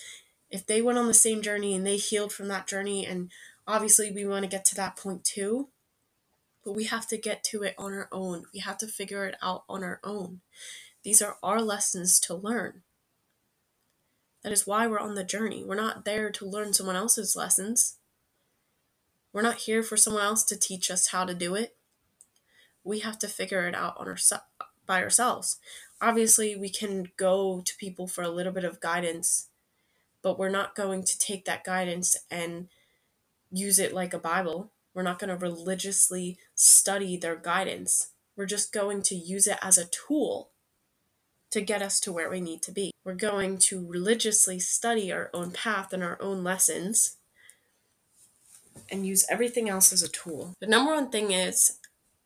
If 0.52 0.68
they 0.68 0.84
went 0.84 1.00
on 1.00 1.08
the 1.08 1.14
same 1.16 1.42
journey 1.42 1.74
and 1.74 1.84
they 1.84 1.98
healed 1.98 2.32
from 2.32 2.48
that 2.50 2.68
journey, 2.68 3.08
and 3.08 3.32
obviously, 3.66 4.12
we 4.12 4.24
want 4.24 4.44
to 4.44 4.48
get 4.48 4.66
to 4.66 4.76
that 4.76 4.98
point 4.98 5.24
too 5.24 5.70
but 6.64 6.74
we 6.74 6.86
have 6.86 7.08
to 7.08 7.18
get 7.18 7.44
to 7.44 7.62
it 7.62 7.76
on 7.78 7.94
our 7.94 8.10
own. 8.12 8.46
We 8.52 8.60
have 8.62 8.80
to 8.80 8.88
figure 8.88 9.26
it 9.28 9.36
out 9.42 9.64
on 9.70 9.84
our 9.84 10.00
own. 10.04 10.42
These 11.04 11.22
are 11.22 11.38
our 11.44 11.62
lessons 11.62 12.20
to 12.22 12.34
learn. 12.34 12.82
That 14.46 14.54
is 14.54 14.68
why 14.68 14.86
we're 14.86 15.00
on 15.00 15.16
the 15.16 15.24
journey. 15.24 15.64
We're 15.64 15.74
not 15.74 16.06
there 16.06 16.30
to 16.30 16.46
learn 16.46 16.72
someone 16.74 16.96
else's 16.96 17.36
lessons. 17.36 17.98
We're 19.34 19.42
not 19.42 19.62
here 19.62 19.82
for 19.82 19.98
someone 19.98 20.22
else 20.24 20.44
to 20.44 20.56
teach 20.56 20.92
us 20.92 21.08
how 21.08 21.26
to 21.26 21.34
do 21.34 21.56
it. 21.56 21.76
We 22.84 23.00
have 23.00 23.18
to 23.20 23.28
figure 23.28 23.68
it 23.68 23.74
out 23.74 23.98
on 23.98 24.08
our, 24.08 24.18
by 24.86 25.02
ourselves. 25.02 25.58
Obviously, 26.00 26.56
we 26.56 26.70
can 26.70 27.08
go 27.18 27.64
to 27.66 27.78
people 27.78 28.06
for 28.08 28.22
a 28.22 28.30
little 28.30 28.54
bit 28.54 28.64
of 28.64 28.80
guidance, 28.80 29.48
but 30.22 30.38
we're 30.38 30.50
not 30.50 30.76
going 30.76 31.04
to 31.04 31.18
take 31.18 31.46
that 31.46 31.64
guidance 31.64 32.16
and 32.30 32.68
use 33.52 33.80
it 33.80 33.94
like 33.94 34.14
a 34.14 34.20
Bible 34.20 34.72
we're 34.96 35.04
not 35.04 35.20
going 35.20 35.30
to 35.30 35.36
religiously 35.36 36.40
study 36.56 37.18
their 37.18 37.36
guidance. 37.36 38.12
We're 38.38 38.46
just 38.46 38.72
going 38.72 39.02
to 39.04 39.16
use 39.16 39.46
it 39.46 39.58
as 39.62 39.78
a 39.78 39.88
tool 39.88 40.52
to 41.52 41.62
get 41.62 41.82
us 41.82 42.00
to 42.00 42.14
where 42.14 42.30
we 42.30 42.40
need 42.40 42.62
to 42.64 42.72
be. 42.72 42.95
We're 43.06 43.14
going 43.14 43.60
to 43.60 43.86
religiously 43.86 44.58
study 44.58 45.12
our 45.12 45.30
own 45.32 45.52
path 45.52 45.94
and 45.94 46.04
our 46.04 46.20
own 46.20 46.44
lessons 46.44 47.18
and 48.92 49.06
use 49.06 49.28
everything 49.30 49.70
else 49.70 49.94
as 49.94 50.02
a 50.02 50.10
tool. 50.10 50.56
The 50.60 50.66
number 50.66 50.92
one 50.92 51.12
thing 51.12 51.32
is 51.32 51.78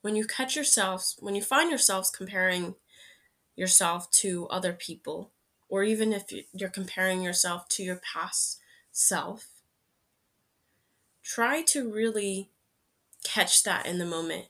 when 0.02 0.16
you 0.16 0.26
catch 0.26 0.56
yourselves, 0.56 1.18
when 1.20 1.36
you 1.36 1.42
find 1.42 1.70
yourselves 1.70 2.10
comparing 2.10 2.76
yourself 3.58 4.10
to 4.12 4.48
other 4.48 4.72
people, 4.72 5.32
or 5.68 5.84
even 5.84 6.14
if 6.14 6.32
you're 6.54 6.70
comparing 6.70 7.22
yourself 7.22 7.68
to 7.70 7.84
your 7.84 7.98
past 7.98 8.60
self, 8.94 9.48
try 11.22 11.62
to 11.64 11.92
really 11.92 12.52
catch 13.22 13.64
that 13.64 13.86
in 13.86 13.98
the 13.98 14.06
moment 14.06 14.46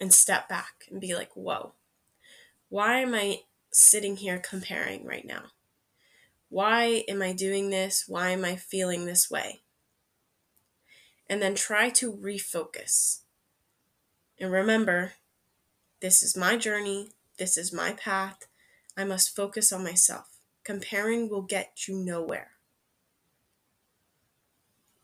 and 0.00 0.14
step 0.14 0.48
back 0.48 0.86
and 0.92 1.00
be 1.00 1.12
like, 1.16 1.32
whoa, 1.34 1.72
why 2.68 3.00
am 3.00 3.14
I 3.16 3.40
sitting 3.72 4.16
here 4.16 4.38
comparing 4.38 5.04
right 5.04 5.26
now? 5.26 5.46
Why 6.48 7.04
am 7.08 7.22
I 7.22 7.32
doing 7.32 7.70
this? 7.70 8.04
Why 8.06 8.30
am 8.30 8.44
I 8.44 8.56
feeling 8.56 9.04
this 9.04 9.30
way? 9.30 9.62
And 11.28 11.42
then 11.42 11.54
try 11.54 11.90
to 11.90 12.12
refocus. 12.12 13.20
And 14.38 14.52
remember, 14.52 15.14
this 16.00 16.22
is 16.22 16.36
my 16.36 16.56
journey, 16.56 17.10
this 17.38 17.56
is 17.56 17.72
my 17.72 17.92
path. 17.92 18.46
I 18.96 19.04
must 19.04 19.34
focus 19.34 19.72
on 19.72 19.84
myself. 19.84 20.38
Comparing 20.64 21.28
will 21.28 21.42
get 21.42 21.86
you 21.86 21.96
nowhere. 21.96 22.52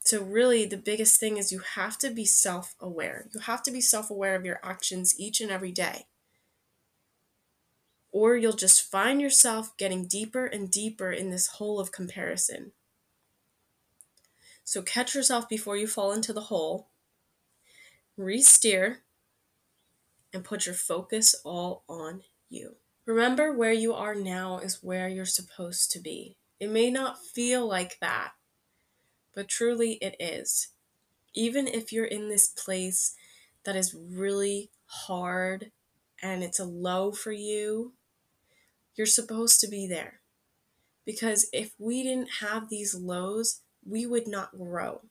So, 0.01 0.23
really, 0.23 0.67
the 0.67 0.77
biggest 0.77 1.21
thing 1.21 1.37
is 1.37 1.53
you 1.53 1.61
have 1.77 1.97
to 1.99 2.11
be 2.11 2.25
self 2.25 2.75
aware. 2.81 3.29
You 3.33 3.41
have 3.41 3.63
to 3.65 3.71
be 3.71 3.81
self 3.81 4.11
aware 4.11 4.35
of 4.35 4.45
your 4.45 4.59
actions 4.63 5.19
each 5.19 5.41
and 5.41 5.51
every 5.51 5.71
day. 5.73 6.07
Or 8.13 8.37
you'll 8.37 8.53
just 8.53 8.89
find 8.91 9.21
yourself 9.21 9.77
getting 9.77 10.07
deeper 10.07 10.45
and 10.47 10.71
deeper 10.71 11.11
in 11.11 11.31
this 11.31 11.47
hole 11.47 11.81
of 11.81 11.93
comparison. 11.93 12.73
So, 14.65 14.83
catch 14.83 15.15
yourself 15.15 15.49
before 15.49 15.77
you 15.77 15.87
fall 15.87 16.13
into 16.13 16.33
the 16.33 16.43
hole, 16.43 16.91
re 18.17 18.41
steer, 18.41 19.01
and 20.33 20.45
put 20.45 20.67
your 20.67 20.75
focus 20.75 21.35
all 21.45 21.83
on 21.89 22.23
you. 22.49 22.77
Remember, 23.07 23.53
where 23.53 23.73
you 23.73 23.93
are 23.93 24.15
now 24.15 24.59
is 24.59 24.83
where 24.83 25.09
you're 25.09 25.25
supposed 25.25 25.91
to 25.93 25.99
be. 25.99 26.37
It 26.61 26.71
may 26.71 26.91
not 26.91 27.25
feel 27.25 27.67
like 27.67 27.99
that 28.01 28.33
but 29.35 29.49
truly 29.49 29.93
it 29.95 30.17
is. 30.21 30.69
Even 31.35 31.67
if 31.67 31.93
you're 31.93 32.05
in 32.05 32.29
this 32.29 32.49
place 32.49 33.15
that 33.65 33.77
is 33.77 33.95
really 33.95 34.71
hard 34.87 35.71
and 36.23 36.43
it's 36.43 36.61
a 36.61 36.65
low 36.65 37.13
for 37.13 37.33
you, 37.33 37.93
you're 38.97 39.07
supposed 39.07 39.61
to 39.61 39.69
be 39.69 39.87
there. 39.87 40.21
Because 41.05 41.49
if 41.53 41.73
we 41.79 42.03
didn't 42.03 42.41
have 42.41 42.69
these 42.69 42.95
lows, 42.95 43.61
we 43.85 44.07
would 44.07 44.29
not 44.29 44.57
grow. 44.57 45.03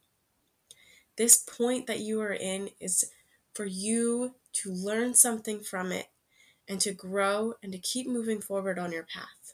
This 1.17 1.37
point 1.37 1.87
that 1.87 1.99
you 1.99 2.21
are 2.21 2.33
in 2.33 2.69
is 2.79 3.05
for 3.53 3.65
you 3.65 4.35
to 4.53 4.71
learn 4.71 5.13
something 5.13 5.59
from 5.59 5.91
it 5.91 6.07
and 6.67 6.79
to 6.81 6.93
grow 6.93 7.55
and 7.61 7.71
to 7.73 7.77
keep 7.77 8.07
moving 8.07 8.39
forward 8.39 8.79
on 8.79 8.91
your 8.91 9.03
path. 9.03 9.53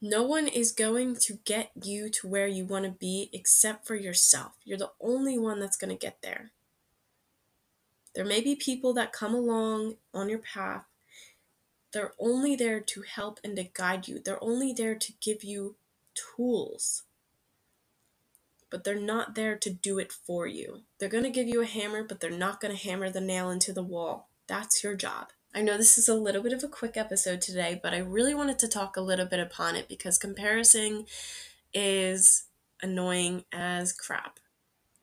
No 0.00 0.22
one 0.22 0.46
is 0.46 0.70
going 0.70 1.16
to 1.16 1.38
get 1.44 1.72
you 1.82 2.08
to 2.10 2.28
where 2.28 2.46
you 2.46 2.64
want 2.64 2.84
to 2.84 2.90
be 2.92 3.30
except 3.32 3.86
for 3.86 3.96
yourself. 3.96 4.52
You're 4.64 4.78
the 4.78 4.92
only 5.00 5.36
one 5.38 5.58
that's 5.58 5.76
going 5.76 5.90
to 5.90 5.98
get 6.00 6.18
there. 6.22 6.52
There 8.14 8.24
may 8.24 8.40
be 8.40 8.54
people 8.54 8.92
that 8.94 9.12
come 9.12 9.34
along 9.34 9.96
on 10.14 10.28
your 10.28 10.38
path. 10.38 10.84
They're 11.92 12.12
only 12.18 12.54
there 12.54 12.80
to 12.80 13.02
help 13.02 13.40
and 13.42 13.56
to 13.56 13.64
guide 13.64 14.08
you. 14.08 14.20
They're 14.22 14.42
only 14.42 14.72
there 14.72 14.94
to 14.94 15.12
give 15.20 15.42
you 15.42 15.76
tools. 16.14 17.04
But 18.70 18.84
they're 18.84 19.00
not 19.00 19.34
there 19.34 19.56
to 19.56 19.70
do 19.70 19.98
it 19.98 20.12
for 20.12 20.46
you. 20.46 20.82
They're 20.98 21.08
going 21.08 21.24
to 21.24 21.30
give 21.30 21.48
you 21.48 21.62
a 21.62 21.66
hammer, 21.66 22.04
but 22.04 22.20
they're 22.20 22.30
not 22.30 22.60
going 22.60 22.76
to 22.76 22.82
hammer 22.82 23.08
the 23.08 23.20
nail 23.20 23.50
into 23.50 23.72
the 23.72 23.82
wall. 23.82 24.28
That's 24.46 24.84
your 24.84 24.94
job. 24.94 25.28
I 25.54 25.62
know 25.62 25.78
this 25.78 25.96
is 25.96 26.08
a 26.08 26.14
little 26.14 26.42
bit 26.42 26.52
of 26.52 26.62
a 26.62 26.68
quick 26.68 26.96
episode 26.96 27.40
today, 27.40 27.80
but 27.82 27.94
I 27.94 27.98
really 27.98 28.34
wanted 28.34 28.58
to 28.60 28.68
talk 28.68 28.96
a 28.96 29.00
little 29.00 29.24
bit 29.24 29.40
upon 29.40 29.76
it 29.76 29.88
because 29.88 30.18
comparison 30.18 31.06
is 31.72 32.44
annoying 32.82 33.44
as 33.52 33.92
crap. 33.92 34.38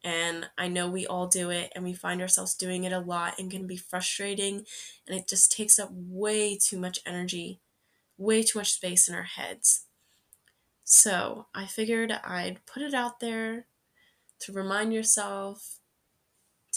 And 0.06 0.48
I 0.56 0.68
know 0.68 0.88
we 0.88 1.08
all 1.08 1.26
do 1.26 1.50
it 1.50 1.74
and 1.74 1.84
we 1.84 1.94
find 1.94 2.22
ourselves 2.22 2.54
doing 2.54 2.84
it 2.84 2.94
a 2.94 3.00
lot 3.00 3.40
and 3.40 3.50
can 3.50 3.66
be 3.66 3.76
frustrating 3.76 4.64
and 5.08 5.18
it 5.18 5.28
just 5.28 5.52
takes 5.52 5.80
up 5.80 5.90
way 5.92 6.56
too 6.58 6.78
much 6.80 7.00
energy, 7.08 7.60
way 8.16 8.44
too 8.44 8.60
much 8.60 8.72
space 8.72 9.10
in 9.10 9.16
our 9.16 9.24
heads. 9.24 9.86
So 10.84 11.48
I 11.56 11.66
figured 11.66 12.12
I'd 12.12 12.64
put 12.68 12.84
it 12.84 12.94
out 12.94 13.20
there 13.20 13.66
to 14.42 14.54
remind 14.54 14.94
yourself 14.94 15.80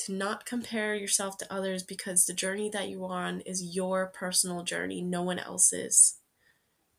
to 0.07 0.13
not 0.13 0.47
compare 0.47 0.95
yourself 0.95 1.37
to 1.39 1.53
others 1.53 1.83
because 1.83 2.25
the 2.25 2.33
journey 2.33 2.71
that 2.71 2.89
you're 2.89 3.13
on 3.13 3.41
is 3.41 3.77
your 3.77 4.07
personal 4.07 4.63
journey, 4.63 5.03
no 5.03 5.23
one 5.23 5.39
else's. 5.39 6.15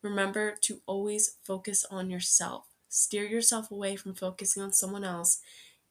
Remember 0.03 0.55
to 0.61 0.81
always 0.85 1.37
focus 1.43 1.85
on 1.89 2.11
yourself. 2.11 2.65
Steer 2.87 3.25
yourself 3.25 3.71
away 3.71 3.95
from 3.95 4.13
focusing 4.13 4.61
on 4.61 4.73
someone 4.73 5.03
else 5.03 5.41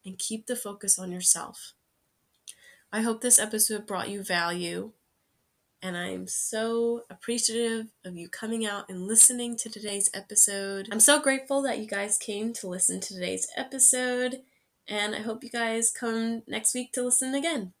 and 0.05 0.17
keep 0.17 0.47
the 0.47 0.55
focus 0.55 0.97
on 0.97 1.11
yourself. 1.11 1.73
I 2.91 3.01
hope 3.01 3.21
this 3.21 3.39
episode 3.39 3.85
brought 3.85 4.09
you 4.09 4.23
value, 4.23 4.91
and 5.81 5.95
I'm 5.95 6.27
so 6.27 7.03
appreciative 7.09 7.87
of 8.03 8.17
you 8.17 8.27
coming 8.27 8.65
out 8.65 8.89
and 8.89 9.07
listening 9.07 9.55
to 9.57 9.69
today's 9.69 10.09
episode. 10.13 10.89
I'm 10.91 10.99
so 10.99 11.21
grateful 11.21 11.61
that 11.61 11.79
you 11.79 11.87
guys 11.87 12.17
came 12.17 12.51
to 12.53 12.67
listen 12.67 12.99
to 12.99 13.13
today's 13.13 13.47
episode, 13.55 14.41
and 14.87 15.15
I 15.15 15.19
hope 15.19 15.43
you 15.43 15.49
guys 15.49 15.91
come 15.91 16.43
next 16.47 16.73
week 16.73 16.91
to 16.93 17.03
listen 17.03 17.35
again. 17.35 17.73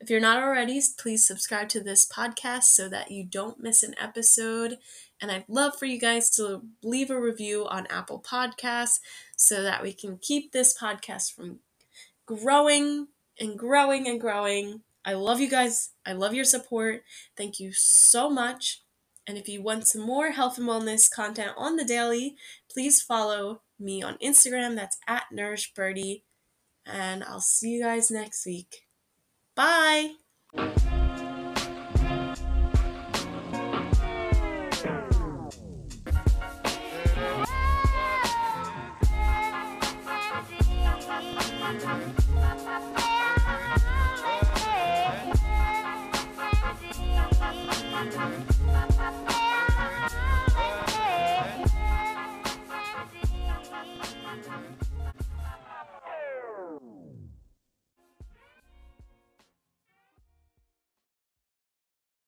If 0.00 0.10
you're 0.10 0.20
not 0.20 0.42
already, 0.42 0.80
please 0.96 1.26
subscribe 1.26 1.68
to 1.70 1.80
this 1.80 2.06
podcast 2.06 2.64
so 2.64 2.88
that 2.88 3.10
you 3.10 3.24
don't 3.24 3.60
miss 3.60 3.82
an 3.82 3.96
episode. 4.00 4.78
And 5.20 5.32
I'd 5.32 5.44
love 5.48 5.76
for 5.76 5.86
you 5.86 5.98
guys 5.98 6.30
to 6.36 6.62
leave 6.84 7.10
a 7.10 7.20
review 7.20 7.66
on 7.66 7.88
Apple 7.88 8.22
Podcasts 8.24 9.00
so 9.38 9.62
that 9.62 9.82
we 9.82 9.92
can 9.92 10.18
keep 10.20 10.50
this 10.50 10.76
podcast 10.76 11.32
from 11.32 11.60
growing 12.26 13.06
and 13.40 13.56
growing 13.56 14.06
and 14.08 14.20
growing. 14.20 14.82
I 15.04 15.14
love 15.14 15.40
you 15.40 15.48
guys. 15.48 15.90
I 16.04 16.12
love 16.12 16.34
your 16.34 16.44
support. 16.44 17.04
Thank 17.36 17.60
you 17.60 17.70
so 17.72 18.28
much. 18.28 18.82
And 19.26 19.38
if 19.38 19.48
you 19.48 19.62
want 19.62 19.86
some 19.86 20.02
more 20.02 20.32
health 20.32 20.58
and 20.58 20.68
wellness 20.68 21.10
content 21.10 21.52
on 21.56 21.76
the 21.76 21.84
daily, 21.84 22.34
please 22.70 23.00
follow 23.00 23.62
me 23.78 24.02
on 24.02 24.18
Instagram. 24.18 24.74
That's 24.74 24.98
at 25.06 25.24
NourishBirdie. 25.32 26.22
And 26.84 27.22
I'll 27.22 27.40
see 27.40 27.70
you 27.70 27.82
guys 27.82 28.10
next 28.10 28.44
week. 28.44 28.86
Bye. 29.54 30.14